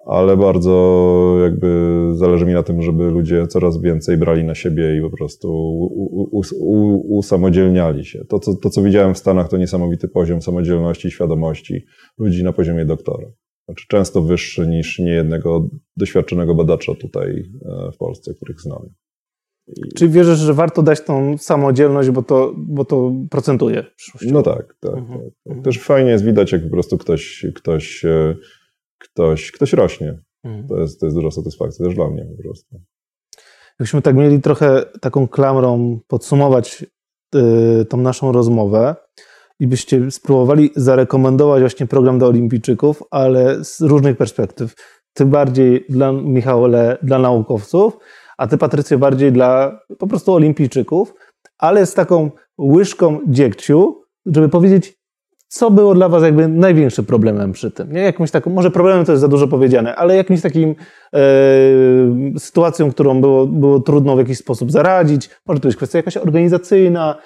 ale 0.05 0.37
bardzo 0.37 1.37
jakby 1.43 2.09
zależy 2.13 2.45
mi 2.45 2.53
na 2.53 2.63
tym, 2.63 2.81
żeby 2.81 3.03
ludzie 3.11 3.47
coraz 3.47 3.81
więcej 3.81 4.17
brali 4.17 4.43
na 4.43 4.55
siebie 4.55 4.97
i 4.97 5.01
po 5.01 5.09
prostu 5.09 5.49
usamodzielniali 7.09 8.05
się. 8.05 8.25
To 8.25 8.39
co, 8.39 8.55
to, 8.55 8.69
co 8.69 8.83
widziałem 8.83 9.13
w 9.13 9.17
Stanach, 9.17 9.49
to 9.49 9.57
niesamowity 9.57 10.07
poziom 10.07 10.41
samodzielności 10.41 11.07
i 11.07 11.11
świadomości 11.11 11.85
ludzi 12.17 12.43
na 12.43 12.53
poziomie 12.53 12.85
doktora. 12.85 13.27
Znaczy 13.65 13.85
często 13.87 14.21
wyższy 14.21 14.67
niż 14.67 14.99
niejednego 14.99 15.69
doświadczonego 15.97 16.55
badacza 16.55 16.95
tutaj 16.95 17.43
e, 17.65 17.91
w 17.91 17.97
Polsce, 17.97 18.33
których 18.33 18.61
znam. 18.61 18.89
Czy 19.95 20.09
wierzysz, 20.09 20.39
że 20.39 20.53
warto 20.53 20.83
dać 20.83 21.01
tą 21.01 21.37
samodzielność, 21.37 22.09
bo 22.09 22.23
to, 22.23 22.53
bo 22.57 22.85
to 22.85 23.13
procentuje? 23.29 23.85
No 24.21 24.41
tak, 24.43 24.75
tak. 24.79 24.93
Mhm. 24.97 25.19
tak. 25.19 25.29
Mhm. 25.45 25.63
Też 25.63 25.79
fajnie 25.79 26.11
jest 26.11 26.25
widać, 26.25 26.51
jak 26.51 26.63
po 26.63 26.69
prostu 26.69 26.97
ktoś, 26.97 27.45
ktoś 27.55 28.05
e, 28.05 28.35
ktoś, 29.01 29.51
ktoś 29.51 29.73
rośnie. 29.73 30.19
Mhm. 30.43 30.67
To, 30.67 30.77
jest, 30.79 30.99
to 30.99 31.05
jest 31.05 31.17
duża 31.17 31.31
satysfakcja 31.31 31.85
też 31.85 31.95
dla 31.95 32.09
mnie 32.09 32.25
po 32.37 32.43
prostu. 32.43 32.81
Jakbyśmy 33.79 34.01
tak 34.01 34.15
mieli 34.15 34.41
trochę 34.41 34.85
taką 35.01 35.27
klamrą 35.27 35.99
podsumować 36.07 36.85
yy, 37.33 37.85
tą 37.85 37.97
naszą 37.97 38.31
rozmowę 38.31 38.95
i 39.59 39.67
byście 39.67 40.11
spróbowali 40.11 40.69
zarekomendować 40.75 41.61
właśnie 41.61 41.87
program 41.87 42.19
dla 42.19 42.27
olimpijczyków, 42.27 43.03
ale 43.11 43.63
z 43.63 43.81
różnych 43.81 44.17
perspektyw. 44.17 44.75
Ty 45.13 45.25
bardziej 45.25 45.85
dla 45.89 46.11
Michale, 46.11 46.97
dla 47.03 47.19
naukowców, 47.19 47.97
a 48.41 48.47
ty 48.47 48.57
Patrycjo 48.57 48.97
bardziej 48.97 49.31
dla 49.31 49.79
po 49.99 50.07
prostu 50.07 50.33
olimpijczyków, 50.33 51.13
ale 51.57 51.85
z 51.85 51.93
taką 51.93 52.31
łyżką 52.59 53.19
dziegciu, 53.27 54.01
żeby 54.25 54.49
powiedzieć, 54.49 54.97
co 55.47 55.71
było 55.71 55.95
dla 55.95 56.09
Was 56.09 56.23
jakby 56.23 56.47
największym 56.47 57.05
problemem 57.05 57.51
przy 57.51 57.71
tym? 57.71 57.91
Nie? 57.91 58.01
Jakimś 58.01 58.31
taką, 58.31 58.51
może 58.51 58.71
problemem 58.71 59.05
to 59.05 59.11
jest 59.11 59.21
za 59.21 59.27
dużo 59.27 59.47
powiedziane, 59.47 59.95
ale 59.95 60.15
jakimś 60.15 60.41
takim 60.41 60.75
e, 61.13 61.19
sytuacją, 62.39 62.91
którą 62.91 63.21
było, 63.21 63.47
było 63.47 63.79
trudno 63.79 64.15
w 64.15 64.19
jakiś 64.19 64.37
sposób 64.37 64.71
zaradzić. 64.71 65.29
Może 65.47 65.59
to 65.59 65.67
jest 65.67 65.77
kwestia 65.77 65.99
jakaś 65.99 66.17
organizacyjna, 66.17 67.17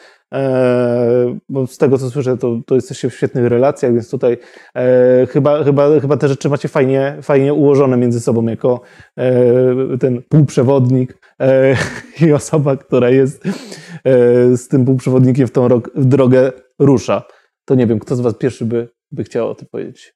bo 1.49 1.67
z 1.67 1.77
tego 1.77 1.97
co 1.97 2.09
słyszę, 2.09 2.37
to, 2.37 2.59
to 2.65 2.75
jesteście 2.75 3.09
w 3.09 3.15
świetnych 3.15 3.47
relacjach, 3.47 3.93
więc 3.93 4.09
tutaj 4.09 4.37
e, 4.75 5.27
chyba, 5.29 5.63
chyba, 5.63 5.99
chyba 5.99 6.17
te 6.17 6.27
rzeczy 6.27 6.49
macie 6.49 6.67
fajnie, 6.67 7.17
fajnie 7.21 7.53
ułożone 7.53 7.97
między 7.97 8.19
sobą 8.19 8.45
jako 8.45 8.81
e, 9.17 9.97
ten 9.99 10.21
półprzewodnik 10.29 11.35
i 12.27 12.31
osoba, 12.31 12.77
która 12.77 13.09
jest 13.09 13.43
z 14.55 14.67
tym 14.67 14.85
półprzewodnikiem 14.85 15.47
w 15.47 15.51
tą 15.51 15.67
w 15.95 16.05
drogę 16.05 16.51
rusza 16.79 17.23
to 17.65 17.75
nie 17.75 17.87
wiem, 17.87 17.99
kto 17.99 18.15
z 18.15 18.19
Was 18.19 18.37
pierwszy 18.37 18.65
by, 18.65 18.89
by 19.11 19.23
chciał 19.23 19.49
o 19.49 19.55
tym 19.55 19.67
powiedzieć. 19.71 20.15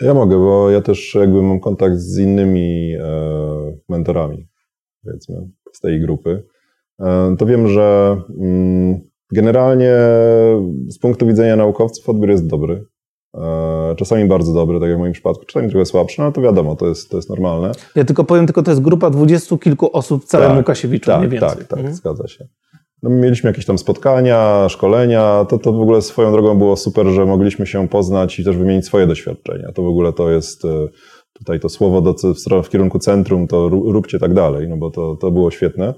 Ja 0.00 0.14
mogę, 0.14 0.36
bo 0.36 0.70
ja 0.70 0.80
też 0.80 1.14
jakby 1.14 1.42
mam 1.42 1.60
kontakt 1.60 1.96
z 1.96 2.18
innymi 2.18 2.94
mentorami, 3.88 4.48
powiedzmy, 5.04 5.48
z 5.72 5.80
tej 5.80 6.00
grupy. 6.00 6.44
E, 7.00 7.36
to 7.38 7.46
wiem, 7.46 7.68
że 7.68 8.16
mm, 8.40 9.00
generalnie 9.32 9.92
z 10.88 10.98
punktu 10.98 11.26
widzenia 11.26 11.56
naukowców 11.56 12.08
odbiór 12.08 12.30
jest 12.30 12.46
dobry. 12.46 12.84
E, 13.34 13.94
czasami 13.96 14.24
bardzo 14.24 14.52
dobry, 14.52 14.80
tak 14.80 14.88
jak 14.88 14.98
w 14.98 15.00
moim 15.00 15.12
przypadku, 15.12 15.44
czasami 15.44 15.70
trochę 15.70 15.86
słabszy, 15.86 16.20
no 16.20 16.32
to 16.32 16.40
wiadomo, 16.40 16.76
to 16.76 16.86
jest, 16.86 17.10
to 17.10 17.16
jest 17.16 17.30
normalne. 17.30 17.72
Ja 17.94 18.04
tylko 18.04 18.24
powiem, 18.24 18.46
tylko 18.46 18.62
to 18.62 18.70
jest 18.70 18.82
grupa 18.82 19.10
dwudziestu 19.10 19.58
kilku 19.58 19.96
osób 19.96 20.24
w 20.24 20.26
całym 20.26 20.48
tak, 20.48 20.56
Łukasiewiczu, 20.56 21.06
tak, 21.06 21.22
nie 21.22 21.28
więcej. 21.28 21.48
Tak, 21.48 21.66
tak, 21.66 21.78
mhm. 21.78 21.94
zgadza 21.96 22.28
się. 22.28 22.48
No, 23.02 23.10
mieliśmy 23.10 23.50
jakieś 23.50 23.66
tam 23.66 23.78
spotkania, 23.78 24.66
szkolenia, 24.68 25.46
to, 25.48 25.58
to 25.58 25.72
w 25.72 25.80
ogóle 25.80 26.02
swoją 26.02 26.32
drogą 26.32 26.58
było 26.58 26.76
super, 26.76 27.06
że 27.06 27.26
mogliśmy 27.26 27.66
się 27.66 27.88
poznać 27.88 28.40
i 28.40 28.44
też 28.44 28.56
wymienić 28.56 28.86
swoje 28.86 29.06
doświadczenia. 29.06 29.72
To 29.74 29.82
w 29.82 29.86
ogóle 29.86 30.12
to 30.12 30.30
jest 30.30 30.64
e, 30.64 30.68
tutaj 31.32 31.60
to 31.60 31.68
słowo 31.68 32.00
do, 32.00 32.14
w 32.62 32.68
kierunku 32.68 32.98
centrum, 32.98 33.46
to 33.46 33.68
róbcie 33.68 34.18
tak 34.18 34.34
dalej, 34.34 34.68
no 34.68 34.76
bo 34.76 34.90
to, 34.90 35.16
to 35.16 35.30
było 35.30 35.50
świetne. 35.50 35.94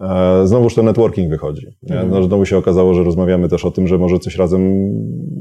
E, 0.00 0.46
znowuż 0.46 0.74
ten 0.74 0.84
networking 0.84 1.30
wychodzi. 1.30 1.66
Mhm. 1.90 2.10
No, 2.10 2.22
znowu 2.22 2.44
się 2.44 2.56
okazało, 2.56 2.94
że 2.94 3.04
rozmawiamy 3.04 3.48
też 3.48 3.64
o 3.64 3.70
tym, 3.70 3.88
że 3.88 3.98
może 3.98 4.18
coś 4.18 4.36
razem 4.36 4.90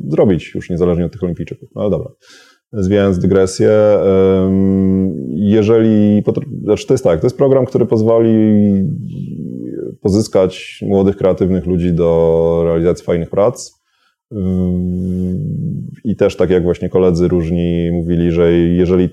zrobić, 0.07 0.55
już 0.55 0.69
niezależnie 0.69 1.05
od 1.05 1.11
tych 1.11 1.23
olimpijczyków. 1.23 1.69
No 1.75 1.81
ale 1.81 1.91
dobra. 1.91 2.09
Zwijając 2.73 3.19
dygresję, 3.19 3.69
jeżeli, 5.29 6.23
znaczy 6.63 6.87
to 6.87 6.93
jest 6.93 7.03
tak, 7.03 7.19
to 7.19 7.25
jest 7.25 7.37
program, 7.37 7.65
który 7.65 7.85
pozwoli 7.85 8.33
pozyskać 10.01 10.79
młodych, 10.87 11.17
kreatywnych 11.17 11.65
ludzi 11.65 11.93
do 11.93 12.61
realizacji 12.65 13.05
fajnych 13.05 13.29
prac. 13.29 13.71
I 16.03 16.15
też 16.15 16.35
tak 16.35 16.49
jak 16.49 16.63
właśnie 16.63 16.89
koledzy 16.89 17.27
różni 17.27 17.91
mówili, 17.91 18.31
że 18.31 18.53
jeżeli 18.53 19.09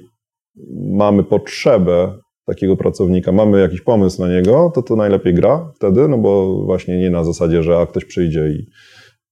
mamy 0.90 1.24
potrzebę 1.24 2.18
takiego 2.44 2.76
pracownika, 2.76 3.32
mamy 3.32 3.60
jakiś 3.60 3.80
pomysł 3.80 4.22
na 4.22 4.28
niego, 4.28 4.72
to 4.74 4.82
to 4.82 4.96
najlepiej 4.96 5.34
gra 5.34 5.72
wtedy, 5.74 6.08
no 6.08 6.18
bo 6.18 6.62
właśnie 6.64 6.98
nie 6.98 7.10
na 7.10 7.24
zasadzie, 7.24 7.62
że 7.62 7.78
a 7.78 7.86
ktoś 7.86 8.04
przyjdzie 8.04 8.48
i, 8.48 8.66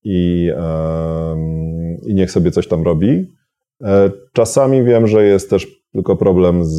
i, 0.04 0.50
i 2.06 2.14
niech 2.14 2.30
sobie 2.30 2.50
coś 2.50 2.68
tam 2.68 2.82
robi. 2.82 3.26
E, 3.82 4.10
czasami 4.32 4.84
wiem, 4.84 5.06
że 5.06 5.24
jest 5.24 5.50
też 5.50 5.80
tylko 5.92 6.16
problem 6.16 6.64
z, 6.64 6.78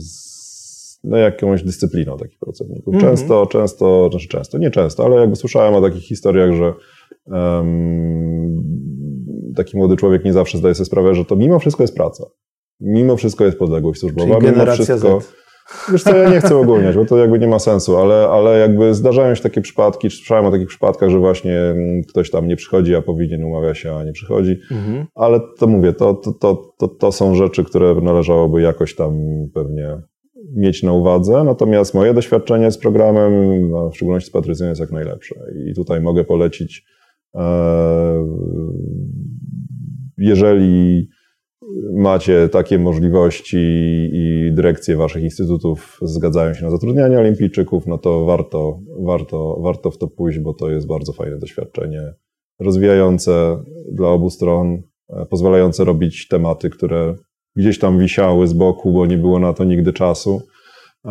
z 0.00 0.24
no, 1.04 1.16
jakąś 1.16 1.62
dyscypliną 1.62 2.16
takich 2.16 2.38
pracowników. 2.38 2.94
Mhm. 2.94 3.12
Często, 3.12 3.34
mm 3.34 3.46
-hmm. 3.46 3.52
często, 3.52 4.08
znaczy 4.10 4.28
często, 4.28 4.58
nie 4.58 4.70
często, 4.70 5.04
ale 5.04 5.16
jakby 5.16 5.36
słyszałem 5.36 5.74
o 5.74 5.80
takich 5.80 6.02
historiach, 6.02 6.52
że 6.52 6.74
um, 7.26 8.64
taki 9.56 9.76
młody 9.76 9.96
człowiek 9.96 10.24
nie 10.24 10.32
zawsze 10.32 10.58
zdaje 10.58 10.74
sobie 10.74 10.86
sprawę, 10.86 11.14
że 11.14 11.24
to 11.24 11.36
mimo 11.36 11.58
wszystko 11.58 11.82
jest 11.82 11.96
praca. 11.96 12.24
Mimo 12.80 13.16
wszystko 13.16 13.44
jest 13.44 13.58
podległość 13.58 14.00
służbowa. 14.00 14.40
Czyli 14.40 14.52
mimo 14.52 14.72
wszystko. 14.72 15.20
Z. 15.20 15.44
Wiesz 15.92 16.02
co, 16.02 16.16
ja 16.16 16.30
nie 16.30 16.40
chcę 16.40 16.56
ogólniać, 16.56 16.96
bo 16.96 17.04
to 17.04 17.18
jakby 17.18 17.38
nie 17.38 17.46
ma 17.46 17.58
sensu, 17.58 17.96
ale, 17.96 18.28
ale 18.28 18.58
jakby 18.58 18.94
zdarzają 18.94 19.34
się 19.34 19.42
takie 19.42 19.60
przypadki, 19.60 20.10
słyszałem 20.10 20.46
o 20.46 20.50
takich 20.50 20.68
przypadkach, 20.68 21.10
że 21.10 21.18
właśnie 21.18 21.56
ktoś 22.08 22.30
tam 22.30 22.48
nie 22.48 22.56
przychodzi, 22.56 22.94
a 22.94 23.02
powinien, 23.02 23.44
umawia 23.44 23.74
się, 23.74 23.94
a 23.94 24.04
nie 24.04 24.12
przychodzi. 24.12 24.58
Mhm. 24.70 25.06
Ale 25.14 25.40
to 25.58 25.66
mówię, 25.66 25.92
to, 25.92 26.14
to, 26.14 26.32
to, 26.32 26.74
to, 26.78 26.88
to 26.88 27.12
są 27.12 27.34
rzeczy, 27.34 27.64
które 27.64 27.94
należałoby 27.94 28.62
jakoś 28.62 28.94
tam 28.94 29.18
pewnie 29.54 29.96
mieć 30.56 30.82
na 30.82 30.92
uwadze. 30.92 31.44
Natomiast 31.44 31.94
moje 31.94 32.14
doświadczenie 32.14 32.70
z 32.70 32.78
programem, 32.78 33.32
w 33.90 33.94
szczególności 33.94 34.28
z 34.28 34.32
Patrycją, 34.32 34.68
jest 34.68 34.80
jak 34.80 34.92
najlepsze. 34.92 35.34
I 35.70 35.74
tutaj 35.74 36.00
mogę 36.00 36.24
polecić, 36.24 36.84
e, 37.34 38.26
jeżeli 40.18 41.08
macie 41.92 42.48
takie 42.48 42.78
możliwości 42.78 43.58
i 44.12 44.50
dyrekcje 44.52 44.96
waszych 44.96 45.22
instytutów 45.22 45.98
zgadzają 46.02 46.54
się 46.54 46.64
na 46.64 46.70
zatrudnianie 46.70 47.18
olimpijczyków, 47.18 47.86
no 47.86 47.98
to 47.98 48.24
warto, 48.24 48.80
warto, 49.00 49.60
warto 49.62 49.90
w 49.90 49.98
to 49.98 50.08
pójść, 50.08 50.38
bo 50.38 50.54
to 50.54 50.70
jest 50.70 50.86
bardzo 50.86 51.12
fajne 51.12 51.38
doświadczenie, 51.38 52.12
rozwijające 52.60 53.62
dla 53.92 54.08
obu 54.08 54.30
stron, 54.30 54.82
e, 55.08 55.26
pozwalające 55.26 55.84
robić 55.84 56.28
tematy, 56.28 56.70
które 56.70 57.14
gdzieś 57.56 57.78
tam 57.78 57.98
wisiały 57.98 58.48
z 58.48 58.52
boku, 58.52 58.92
bo 58.92 59.06
nie 59.06 59.18
było 59.18 59.38
na 59.38 59.52
to 59.52 59.64
nigdy 59.64 59.92
czasu, 59.92 60.42
e, 61.04 61.10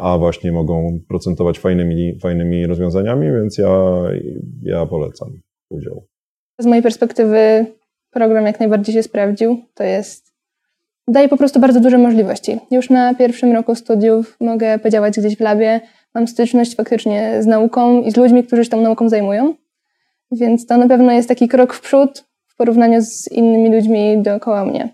a 0.00 0.16
właśnie 0.18 0.52
mogą 0.52 1.00
procentować 1.08 1.58
fajnymi, 1.58 2.18
fajnymi 2.22 2.66
rozwiązaniami, 2.66 3.32
więc 3.32 3.58
ja, 3.58 4.02
ja 4.62 4.86
polecam 4.86 5.28
udział. 5.70 6.06
Z 6.60 6.66
mojej 6.66 6.82
perspektywy 6.82 7.66
program 8.16 8.46
jak 8.46 8.60
najbardziej 8.60 8.94
się 8.94 9.02
sprawdził. 9.02 9.62
To 9.74 9.84
jest, 9.84 10.32
daje 11.08 11.28
po 11.28 11.36
prostu 11.36 11.60
bardzo 11.60 11.80
duże 11.80 11.98
możliwości. 11.98 12.58
Już 12.70 12.90
na 12.90 13.14
pierwszym 13.14 13.52
roku 13.52 13.74
studiów 13.74 14.36
mogę 14.40 14.78
podziałać 14.78 15.20
gdzieś 15.20 15.36
w 15.36 15.40
labie, 15.40 15.80
mam 16.14 16.28
styczność 16.28 16.76
faktycznie 16.76 17.42
z 17.42 17.46
nauką 17.46 18.02
i 18.02 18.10
z 18.10 18.16
ludźmi, 18.16 18.44
którzy 18.44 18.64
się 18.64 18.70
tą 18.70 18.80
nauką 18.80 19.08
zajmują. 19.08 19.54
Więc 20.32 20.66
to 20.66 20.76
na 20.76 20.88
pewno 20.88 21.12
jest 21.12 21.28
taki 21.28 21.48
krok 21.48 21.74
w 21.74 21.80
przód 21.80 22.24
w 22.46 22.56
porównaniu 22.56 23.02
z 23.02 23.32
innymi 23.32 23.74
ludźmi 23.74 24.22
dookoła 24.22 24.64
mnie. 24.64 24.88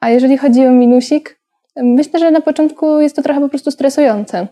A 0.00 0.10
jeżeli 0.10 0.38
chodzi 0.38 0.66
o 0.66 0.70
minusik, 0.70 1.40
myślę, 1.76 2.20
że 2.20 2.30
na 2.30 2.40
początku 2.40 3.00
jest 3.00 3.16
to 3.16 3.22
trochę 3.22 3.40
po 3.40 3.48
prostu 3.48 3.70
stresujące. 3.70 4.46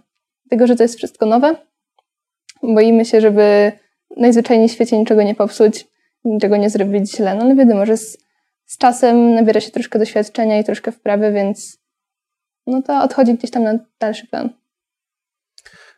Dlatego, 0.44 0.66
że 0.66 0.76
to 0.76 0.82
jest 0.82 0.96
wszystko 0.96 1.26
nowe. 1.26 1.54
Boimy 2.62 3.04
się, 3.04 3.20
żeby 3.20 3.72
najzwyczajniej 4.16 4.68
w 4.68 4.72
świecie 4.72 4.98
niczego 4.98 5.22
nie 5.22 5.34
popsuć, 5.34 5.86
niczego 6.26 6.56
nie 6.56 6.70
zrobić 6.70 7.16
źle. 7.16 7.34
No 7.34 7.42
ale 7.42 7.54
wiadomo, 7.54 7.86
że 7.86 7.96
z, 7.96 8.18
z 8.66 8.78
czasem 8.78 9.34
nabiera 9.34 9.60
się 9.60 9.70
troszkę 9.70 9.98
doświadczenia 9.98 10.58
i 10.58 10.64
troszkę 10.64 10.92
wprawy, 10.92 11.32
więc 11.32 11.78
no 12.66 12.82
to 12.82 13.02
odchodzi 13.02 13.34
gdzieś 13.34 13.50
tam 13.50 13.62
na 13.62 13.78
dalszy 14.00 14.26
plan. 14.26 14.50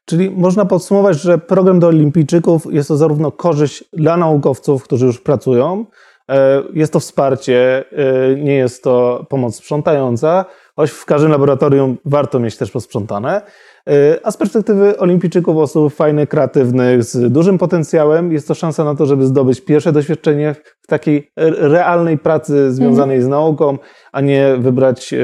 Czyli 0.04 0.30
można 0.30 0.64
podsumować, 0.64 1.20
że 1.20 1.38
program 1.38 1.80
do 1.80 1.86
olimpijczyków 1.86 2.66
jest 2.70 2.88
to 2.88 2.96
zarówno 2.96 3.32
korzyść 3.32 3.84
dla 3.92 4.16
naukowców, 4.16 4.84
którzy 4.84 5.06
już 5.06 5.20
pracują, 5.20 5.86
e, 6.28 6.62
jest 6.74 6.92
to 6.92 7.00
wsparcie, 7.00 7.84
e, 7.92 8.34
nie 8.36 8.54
jest 8.54 8.82
to 8.82 9.26
pomoc 9.28 9.56
sprzątająca, 9.56 10.44
choć 10.76 10.90
w 10.90 11.04
każdym 11.04 11.30
laboratorium 11.30 11.98
warto 12.04 12.40
mieć 12.40 12.56
też 12.56 12.70
posprzątane. 12.70 13.42
E, 13.88 14.18
a 14.26 14.30
z 14.30 14.36
perspektywy 14.36 14.98
olimpijczyków, 14.98 15.56
osób 15.56 15.94
fajnych, 15.94 16.28
kreatywnych, 16.28 17.04
z 17.04 17.32
dużym 17.32 17.58
potencjałem, 17.58 18.32
jest 18.32 18.48
to 18.48 18.54
szansa 18.54 18.84
na 18.84 18.94
to, 18.94 19.06
żeby 19.06 19.26
zdobyć 19.26 19.60
pierwsze 19.60 19.92
doświadczenie 19.92 20.54
w 20.82 20.86
takiej 20.86 21.30
realnej 21.36 22.18
pracy 22.18 22.72
związanej 22.72 23.16
mhm. 23.16 23.22
z 23.22 23.28
nauką, 23.28 23.78
a 24.12 24.20
nie 24.20 24.56
wybrać, 24.58 25.12
e, 25.12 25.18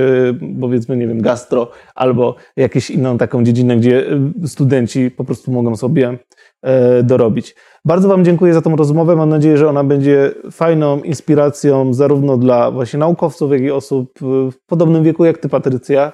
powiedzmy, 0.60 0.96
nie 0.96 1.08
wiem, 1.08 1.22
gastro 1.22 1.70
albo 1.94 2.34
jakąś 2.56 2.90
inną 2.90 3.18
taką 3.18 3.44
dziedzinę, 3.44 3.76
gdzie 3.76 4.06
e, 4.42 4.46
studenci 4.46 5.10
po 5.10 5.24
prostu 5.24 5.52
mogą 5.52 5.76
sobie 5.76 6.18
dorobić. 7.02 7.54
Bardzo 7.86 8.08
Wam 8.08 8.24
dziękuję 8.24 8.54
za 8.54 8.62
tą 8.62 8.76
rozmowę. 8.76 9.16
Mam 9.16 9.28
nadzieję, 9.28 9.58
że 9.58 9.68
ona 9.68 9.84
będzie 9.84 10.34
fajną 10.50 11.02
inspiracją 11.02 11.94
zarówno 11.94 12.36
dla 12.36 12.70
właśnie 12.70 12.98
naukowców, 12.98 13.52
jak 13.52 13.62
i 13.62 13.70
osób 13.70 14.18
w 14.20 14.52
podobnym 14.66 15.04
wieku 15.04 15.24
jak 15.24 15.38
Ty, 15.38 15.48
Patrycja, 15.48 16.12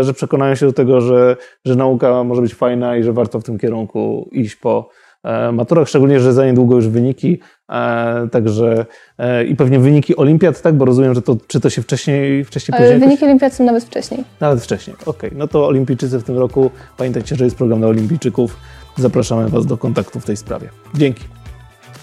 że 0.00 0.14
przekonają 0.14 0.54
się 0.54 0.66
do 0.66 0.72
tego, 0.72 1.00
że, 1.00 1.36
że 1.64 1.76
nauka 1.76 2.24
może 2.24 2.42
być 2.42 2.54
fajna 2.54 2.96
i 2.96 3.02
że 3.02 3.12
warto 3.12 3.40
w 3.40 3.44
tym 3.44 3.58
kierunku 3.58 4.28
iść 4.32 4.56
po 4.56 4.88
e, 5.24 5.52
maturach, 5.52 5.88
szczególnie, 5.88 6.20
że 6.20 6.32
za 6.32 6.46
niedługo 6.46 6.76
już 6.76 6.88
wyniki, 6.88 7.40
e, 7.70 8.28
także 8.32 8.86
e, 9.18 9.44
i 9.44 9.56
pewnie 9.56 9.78
wyniki 9.78 10.16
olimpiad, 10.16 10.62
tak? 10.62 10.74
Bo 10.74 10.84
rozumiem, 10.84 11.14
że 11.14 11.22
to 11.22 11.36
czy 11.46 11.60
to 11.60 11.70
się 11.70 11.82
wcześniej, 11.82 12.44
wcześniej 12.44 12.78
Ale 12.78 12.98
wyniki 12.98 13.24
olimpiad 13.24 13.54
są 13.54 13.64
nawet 13.64 13.84
wcześniej. 13.84 14.24
Nawet 14.40 14.62
wcześniej, 14.62 14.96
okej. 15.06 15.30
Okay. 15.30 15.38
No 15.38 15.48
to 15.48 15.66
olimpijczycy 15.66 16.18
w 16.18 16.24
tym 16.24 16.38
roku, 16.38 16.70
pamiętajcie, 16.96 17.36
że 17.36 17.44
jest 17.44 17.56
program 17.56 17.78
dla 17.78 17.88
olimpijczyków. 17.88 18.56
Zapraszamy 18.96 19.48
Was 19.48 19.66
do 19.66 19.76
kontaktu 19.76 20.20
w 20.20 20.24
tej 20.24 20.36
sprawie. 20.36 20.68
Dzięki. 20.94 21.24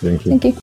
Dzięki. 0.03 0.29
Dzięki. 0.29 0.47